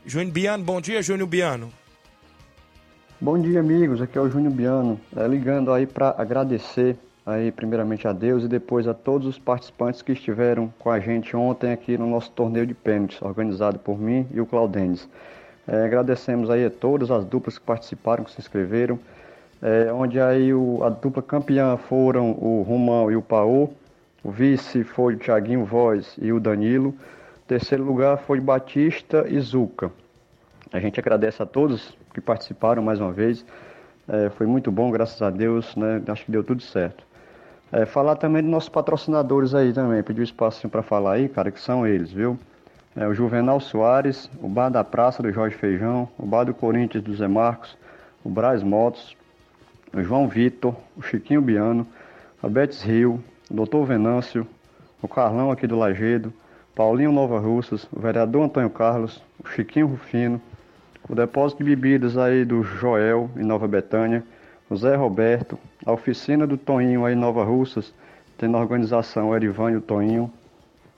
[0.06, 1.72] Júnior Biano, bom dia, Júnior Biano.
[3.22, 4.02] Bom dia, amigos.
[4.02, 5.00] Aqui é o Júnior Biano.
[5.16, 6.98] É, ligando aí para agradecer
[7.28, 11.36] aí primeiramente a Deus e depois a todos os participantes que estiveram com a gente
[11.36, 15.10] ontem aqui no nosso torneio de pênaltis, organizado por mim e o Claudenes.
[15.68, 18.98] É, agradecemos aí a todas as duplas que participaram, que se inscreveram,
[19.62, 23.72] é, onde aí o, a dupla campeã foram o Romão e o Paô,
[24.24, 26.96] o vice foi o Thiaguinho Voz e o Danilo,
[27.46, 29.92] terceiro lugar foi Batista e Zuca.
[30.72, 33.46] A gente agradece a todos que participaram mais uma vez,
[34.08, 36.02] é, foi muito bom, graças a Deus, né?
[36.08, 37.07] acho que deu tudo certo.
[37.72, 41.52] É, falar também dos nossos patrocinadores aí também, pedir um espaço para falar aí, cara,
[41.52, 42.40] que são eles, viu?
[42.96, 47.04] É, o Juvenal Soares, o Bar da Praça do Jorge Feijão, o Bar do Corinthians
[47.04, 47.78] do Zé Marcos,
[48.24, 49.18] o Braz Motos,
[49.94, 51.86] o João Vitor, o Chiquinho Biano,
[52.42, 54.48] a Betis Rio, o Doutor Venâncio,
[55.02, 56.32] o Carlão aqui do Lagedo,
[56.74, 60.42] Paulinho Nova Russas, o vereador Antônio Carlos, o Chiquinho Rufino,
[61.10, 64.24] o depósito de bebidas aí do Joel em Nova Betânia,
[64.70, 67.94] o Zé Roberto, a oficina do Toninho aí em Nova Russas,
[68.38, 70.32] tem na organização o Erivânio Toninho,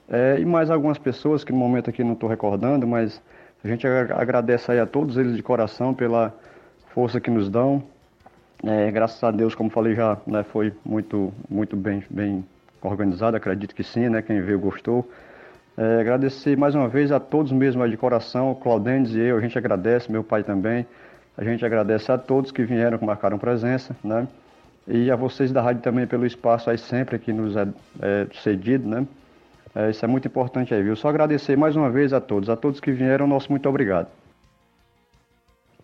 [0.08, 3.22] é, e mais algumas pessoas que no momento aqui não estou recordando, mas
[3.64, 6.34] a gente agradece aí a todos eles de coração pela
[6.92, 7.82] força que nos dão.
[8.64, 12.44] É, graças a Deus, como falei já, né, foi muito, muito bem, bem
[12.82, 15.08] organizado, acredito que sim, né, quem veio gostou.
[15.78, 19.56] É, agradecer mais uma vez a todos mesmo de coração, Claudênis e eu, a gente
[19.56, 20.84] agradece, meu pai também.
[21.40, 24.28] A gente agradece a todos que vieram, que marcaram presença, né?
[24.86, 27.66] E a vocês da rádio também pelo espaço aí sempre que nos é,
[28.02, 29.06] é cedido, né?
[29.74, 30.94] É, isso é muito importante aí, viu?
[30.94, 34.08] Só agradecer mais uma vez a todos, a todos que vieram, nosso muito obrigado.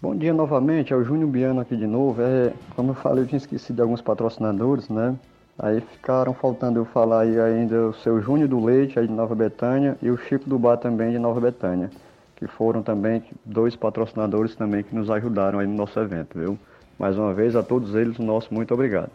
[0.02, 2.20] Bom dia novamente, é o Júnior Biano aqui de novo.
[2.20, 5.16] É, como eu falei, eu tinha esquecido de alguns patrocinadores, né?
[5.58, 9.34] Aí ficaram faltando eu falar aí ainda o seu Júnior do Leite, aí de Nova
[9.34, 11.90] Betânia, e o Chico do Bar também de Nova Betânia
[12.36, 16.58] que foram também dois patrocinadores também que nos ajudaram aí no nosso evento, viu?
[16.98, 19.10] Mais uma vez, a todos eles, o nosso muito obrigado.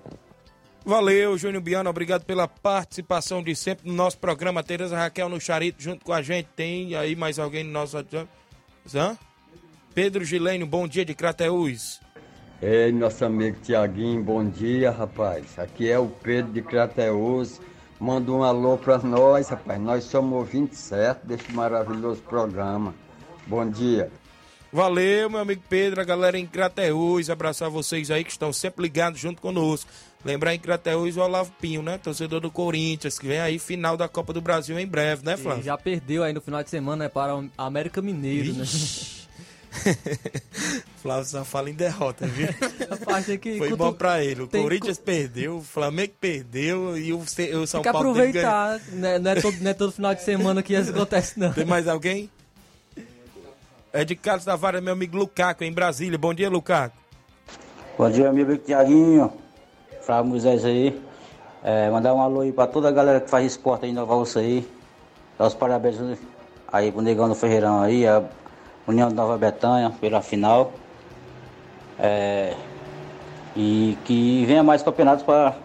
[0.84, 4.64] Valeu, Júnior Biano, obrigado pela participação de sempre no nosso programa.
[4.64, 6.50] Tereza Raquel no Charito junto com a gente.
[6.56, 7.98] Tem aí mais alguém no nosso
[8.96, 9.16] Hã?
[9.94, 12.00] Pedro Gilênio, bom dia de Crateús.
[12.62, 15.60] Ei, nosso amigo Tiaguinho, bom dia, rapaz.
[15.60, 17.62] Aqui é o Pedro de Crateús.
[18.00, 19.80] Manda um alô para nós, rapaz.
[19.80, 22.96] Nós somos ouvintes certo deste maravilhoso programa.
[23.52, 24.10] Bom dia.
[24.72, 29.20] Valeu, meu amigo Pedro, a galera em Crateús, abraçar vocês aí que estão sempre ligados
[29.20, 29.92] junto conosco.
[30.24, 31.98] Lembrar em Crateús o Olavo Pinho, né?
[31.98, 35.64] Torcedor do Corinthians, que vem aí final da Copa do Brasil em breve, né, Flávio?
[35.64, 38.64] E já perdeu aí no final de semana né, para o América Mineiro, né?
[41.04, 42.48] Flávio só fala em derrota, viu?
[43.38, 44.44] que Foi bom pra ele.
[44.44, 48.80] O Corinthians perdeu, o Flamengo perdeu e o, o São Tem que Paulo aproveitar.
[48.94, 49.20] Né?
[49.20, 51.52] Não, é todo, não é todo final de semana que isso acontece, não.
[51.52, 52.30] Tem mais alguém?
[53.94, 56.18] É de Carlos Tavares, meu amigo Lucaco, em Brasília.
[56.18, 56.96] Bom dia, Lucaco.
[57.98, 59.34] Bom dia, amigo Tiaguinho.
[60.02, 61.02] Flávio Moisés aí.
[61.62, 64.16] É, mandar um alô aí pra toda a galera que faz esporte aí em Nova
[64.40, 64.66] aí.
[65.38, 65.98] Os parabéns
[66.72, 68.24] aí pro Negão do Ferreirão aí, a
[68.88, 70.72] União de Nova Betânia pela final.
[72.00, 72.56] É,
[73.58, 75.56] e que venha mais campeonatos para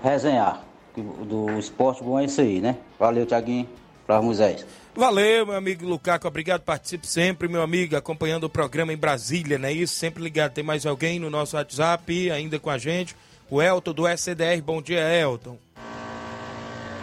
[0.00, 0.62] resenhar.
[0.96, 2.76] Do esporte bom é isso aí, né?
[2.98, 3.68] Valeu, Tiaguinho.
[4.08, 4.66] Flávio Moisés.
[4.96, 9.68] Valeu, meu amigo Lucaco, obrigado, participe sempre, meu amigo, acompanhando o programa em Brasília, não
[9.68, 9.94] é isso?
[9.94, 13.14] Sempre ligado, tem mais alguém no nosso WhatsApp ainda com a gente?
[13.50, 15.58] O Elton do SCDR, bom dia, Elton.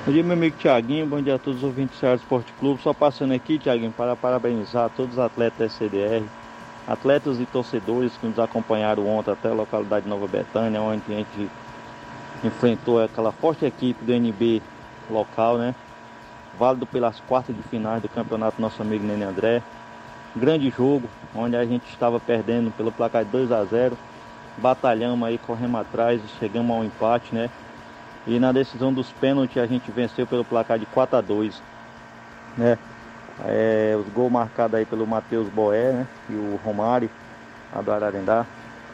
[0.04, 2.82] Bom dia, meu amigo Tiaguinho, bom dia a todos os ouvintes do Ceará Esporte Clube.
[2.82, 6.26] Só passando aqui, Tiaguinho, para parabenizar todos os atletas da SCDR,
[6.88, 11.18] atletas e torcedores que nos acompanharam ontem até a localidade de Nova Betânia, onde a
[11.18, 11.50] gente
[12.44, 14.60] enfrentou aquela forte equipe do NB
[15.12, 15.76] local, né?
[16.58, 19.62] Válido pelas quartas de finais do campeonato nosso amigo Nene André.
[20.36, 23.98] Grande jogo, onde a gente estava perdendo pelo placar de 2 a 0
[24.58, 27.50] Batalhamos aí, corremos atrás chegamos ao empate, né?
[28.26, 31.62] E na decisão dos pênaltis a gente venceu pelo placar de 4 a 2
[32.58, 32.78] né?
[33.46, 36.08] É, os gols marcados aí pelo Matheus Boé, né?
[36.30, 37.10] E o Romário,
[37.74, 38.46] a do Ararendá.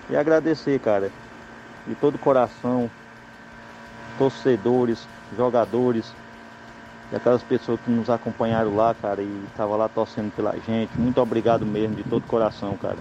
[0.09, 1.12] E agradecer, cara,
[1.88, 2.89] de todo coração,
[4.18, 5.07] torcedores,
[5.38, 6.14] jogadores,
[7.14, 10.91] aquelas pessoas que nos acompanharam lá, cara, e estavam lá torcendo pela gente.
[10.97, 12.97] Muito obrigado mesmo, de todo coração, cara.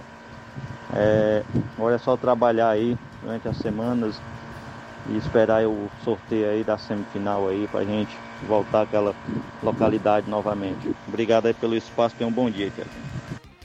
[0.93, 1.43] É,
[1.77, 4.19] agora é só trabalhar aí durante as semanas
[5.09, 8.15] e esperar o sorteio aí da semifinal aí pra gente
[8.47, 9.15] voltar àquela
[9.63, 10.93] localidade novamente.
[11.07, 12.89] Obrigado aí pelo espaço, tenha um bom dia, cara.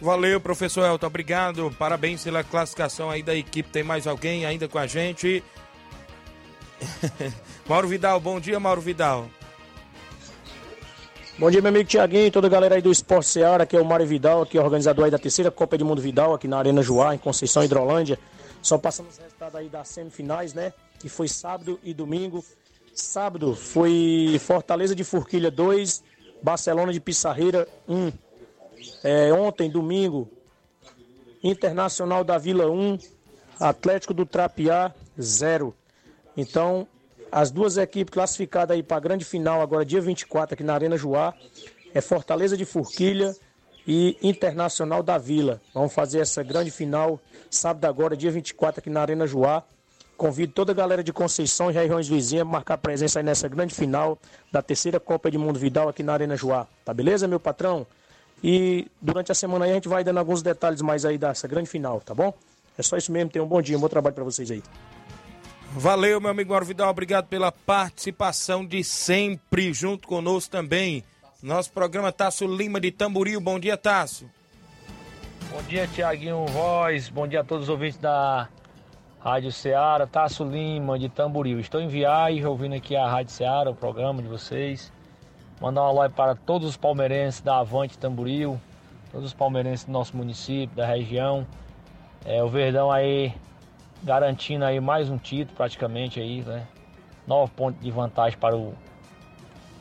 [0.00, 1.74] Valeu, professor Elton, obrigado.
[1.78, 3.68] Parabéns pela classificação aí da equipe.
[3.70, 5.42] Tem mais alguém ainda com a gente?
[7.66, 9.26] Mauro Vidal, bom dia, Mauro Vidal.
[11.38, 13.84] Bom dia, meu amigo Tiaguinho, toda a galera aí do Esporte Seara, aqui é o
[13.84, 17.14] Mário Vidal, aqui é organizador aí da terceira Copa Edmundo Vidal, aqui na Arena Joá,
[17.14, 18.18] em Conceição Hidrolândia.
[18.62, 20.72] Só passando os resultados aí das semifinais, né?
[20.98, 22.42] Que foi sábado e domingo.
[22.94, 26.02] Sábado foi Fortaleza de Forquilha 2,
[26.42, 28.12] Barcelona de Pissarreira 1.
[29.04, 30.30] É, ontem, domingo,
[31.44, 32.98] Internacional da Vila 1,
[33.60, 35.76] Atlético do Trapiá 0.
[36.34, 36.88] Então,
[37.30, 40.96] as duas equipes classificadas aí para a grande final, agora dia 24, aqui na Arena
[40.96, 41.34] Joá,
[41.94, 43.34] é Fortaleza de Forquilha
[43.86, 45.60] e Internacional da Vila.
[45.72, 47.20] Vamos fazer essa grande final
[47.50, 49.62] sábado agora, dia 24, aqui na Arena Joá.
[50.16, 53.74] Convido toda a galera de Conceição e regiões vizinhas a marcar presença aí nessa grande
[53.74, 54.18] final
[54.50, 56.66] da terceira Copa de Mundo Vidal aqui na Arena Joá.
[56.84, 57.86] Tá beleza, meu patrão?
[58.42, 61.68] E durante a semana aí a gente vai dando alguns detalhes mais aí dessa grande
[61.68, 62.32] final, tá bom?
[62.78, 64.62] É só isso mesmo, tenham um bom dia, um bom trabalho para vocês aí.
[65.72, 71.04] Valeu, meu amigo Mauro Vidal, obrigado pela participação de sempre junto conosco também.
[71.42, 73.40] Nosso programa Tasso Lima de Tamboril.
[73.40, 74.28] Bom dia, Tasso.
[75.50, 77.08] Bom dia, Tiaguinho Voz.
[77.08, 78.48] Bom dia a todos os ouvintes da
[79.20, 80.06] Rádio Ceará.
[80.06, 81.60] Tasso Lima de Tamboril.
[81.60, 84.92] Estou em viagem, ouvindo aqui a Rádio Ceará, o programa de vocês.
[85.60, 88.60] Mandar um alô para todos os palmeirenses da Avante Tamboril,
[89.10, 91.46] todos os palmeirenses do nosso município, da região.
[92.24, 93.32] É, o Verdão aí
[94.06, 96.68] garantindo aí mais um título praticamente aí, né?
[97.26, 98.72] Nove pontos de vantagem para o,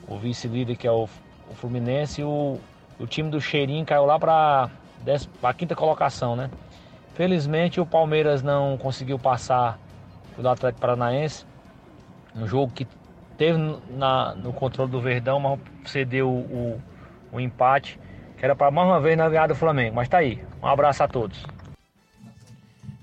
[0.07, 1.07] o vice-líder que é o,
[1.47, 2.59] o Fluminense e o,
[2.99, 4.71] o time do Cheirinho caiu lá para
[5.43, 6.49] a quinta colocação, né?
[7.13, 9.79] Felizmente o Palmeiras não conseguiu passar
[10.35, 11.45] do Atlético Paranaense,
[12.35, 12.87] um jogo que
[13.37, 13.59] teve
[13.91, 16.81] na, no controle do Verdão, mas cedeu o,
[17.31, 17.99] o, o empate,
[18.37, 19.95] que era para mais uma vez na ganhar do Flamengo.
[19.95, 20.43] Mas tá aí.
[20.61, 21.45] Um abraço a todos.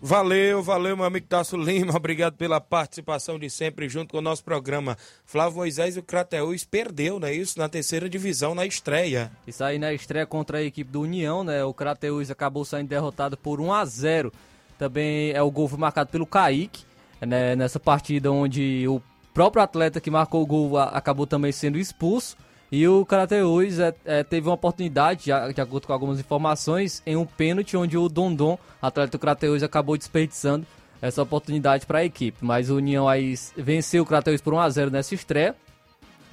[0.04, 1.94] Valeu, valeu, meu amigo Tasso Lima.
[1.96, 4.98] Obrigado pela participação de sempre junto com o nosso programa.
[5.24, 7.32] Flávio Moisés e o Crateus perdeu, né?
[7.32, 9.30] Isso na terceira divisão na estreia.
[9.46, 11.62] Isso aí na estreia contra a equipe do União, né?
[11.62, 14.32] O Crateus acabou saindo derrotado por 1 a 0
[14.76, 16.84] Também é o gol marcado pelo Kaique,
[17.20, 17.54] né?
[17.54, 19.00] Nessa partida onde o
[19.32, 22.36] próprio atleta que marcou o gol acabou também sendo expulso.
[22.72, 27.26] E o Crateus é, é, teve uma oportunidade, de acordo com algumas informações, em um
[27.26, 30.66] pênalti onde o Dondon, atleta do Crateus, acabou desperdiçando
[31.02, 32.38] essa oportunidade para a equipe.
[32.40, 35.54] Mas o União aí venceu o Crateus por 1x0 nessa estreia.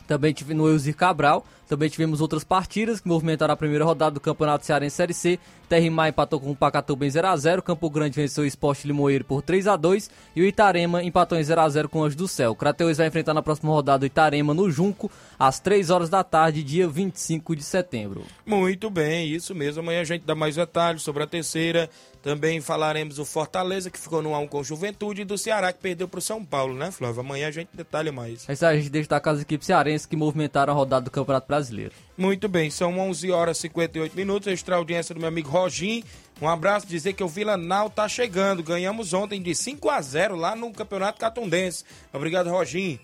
[0.10, 1.46] Também tive no Elzir Cabral.
[1.68, 5.40] Também tivemos outras partidas que movimentaram a primeira rodada do Campeonato Cearense Série C.
[5.70, 7.62] Terrimar empatou com o Pacatuba em 0x0.
[7.62, 10.10] Campo Grande venceu o Esporte Limoeiro por 3x2.
[10.36, 12.54] E o Itarema empatou em 0x0 com o Anjo do Céu.
[12.54, 16.24] O Crateus vai enfrentar na próxima rodada o Itarema no Junco, às 3 horas da
[16.24, 18.24] tarde, dia 25 de setembro.
[18.44, 19.82] Muito bem, isso mesmo.
[19.82, 21.88] Amanhã a gente dá mais detalhes sobre a terceira.
[22.22, 26.08] Também falaremos do Fortaleza, que ficou no 1 com Juventude, e do Ceará, que perdeu
[26.08, 27.22] para o São Paulo, né, Flávio?
[27.22, 28.48] Amanhã a gente detalha mais.
[28.50, 31.48] É isso aí, a gente destaca as equipes cearenses que movimentaram a rodada do Campeonato
[31.48, 31.94] Brasileiro.
[32.18, 34.48] Muito bem, são 11 horas e 58 minutos.
[34.48, 36.04] Extra audiência do meu amigo Rogim.
[36.42, 38.62] Um abraço, dizer que o Vila Nau tá chegando.
[38.62, 41.86] Ganhamos ontem de 5 a 0 lá no Campeonato Catundense.
[42.12, 43.00] Obrigado, Rogim.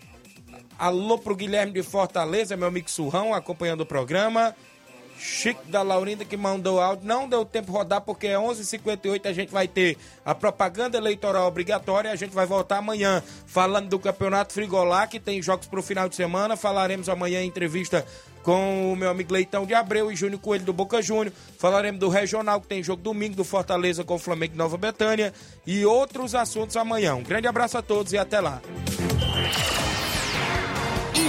[0.78, 4.54] Alô pro Guilherme de Fortaleza, meu amigo Surrão, acompanhando o programa.
[5.18, 7.06] Chico da Laurinda que mandou áudio.
[7.06, 12.12] Não deu tempo rodar porque é 11h58 a gente vai ter a propaganda eleitoral obrigatória.
[12.12, 16.10] A gente vai voltar amanhã falando do Campeonato Frigolá, que tem jogos para o final
[16.10, 16.56] de semana.
[16.56, 18.06] Falaremos amanhã em entrevista
[18.44, 21.34] com o meu amigo Leitão de Abreu e Júnior Coelho do Boca Júnior.
[21.58, 25.34] Falaremos do Regional, que tem jogo domingo, do Fortaleza com o Flamengo Nova Betânia
[25.66, 27.16] e outros assuntos amanhã.
[27.16, 28.62] Um grande abraço a todos e até lá.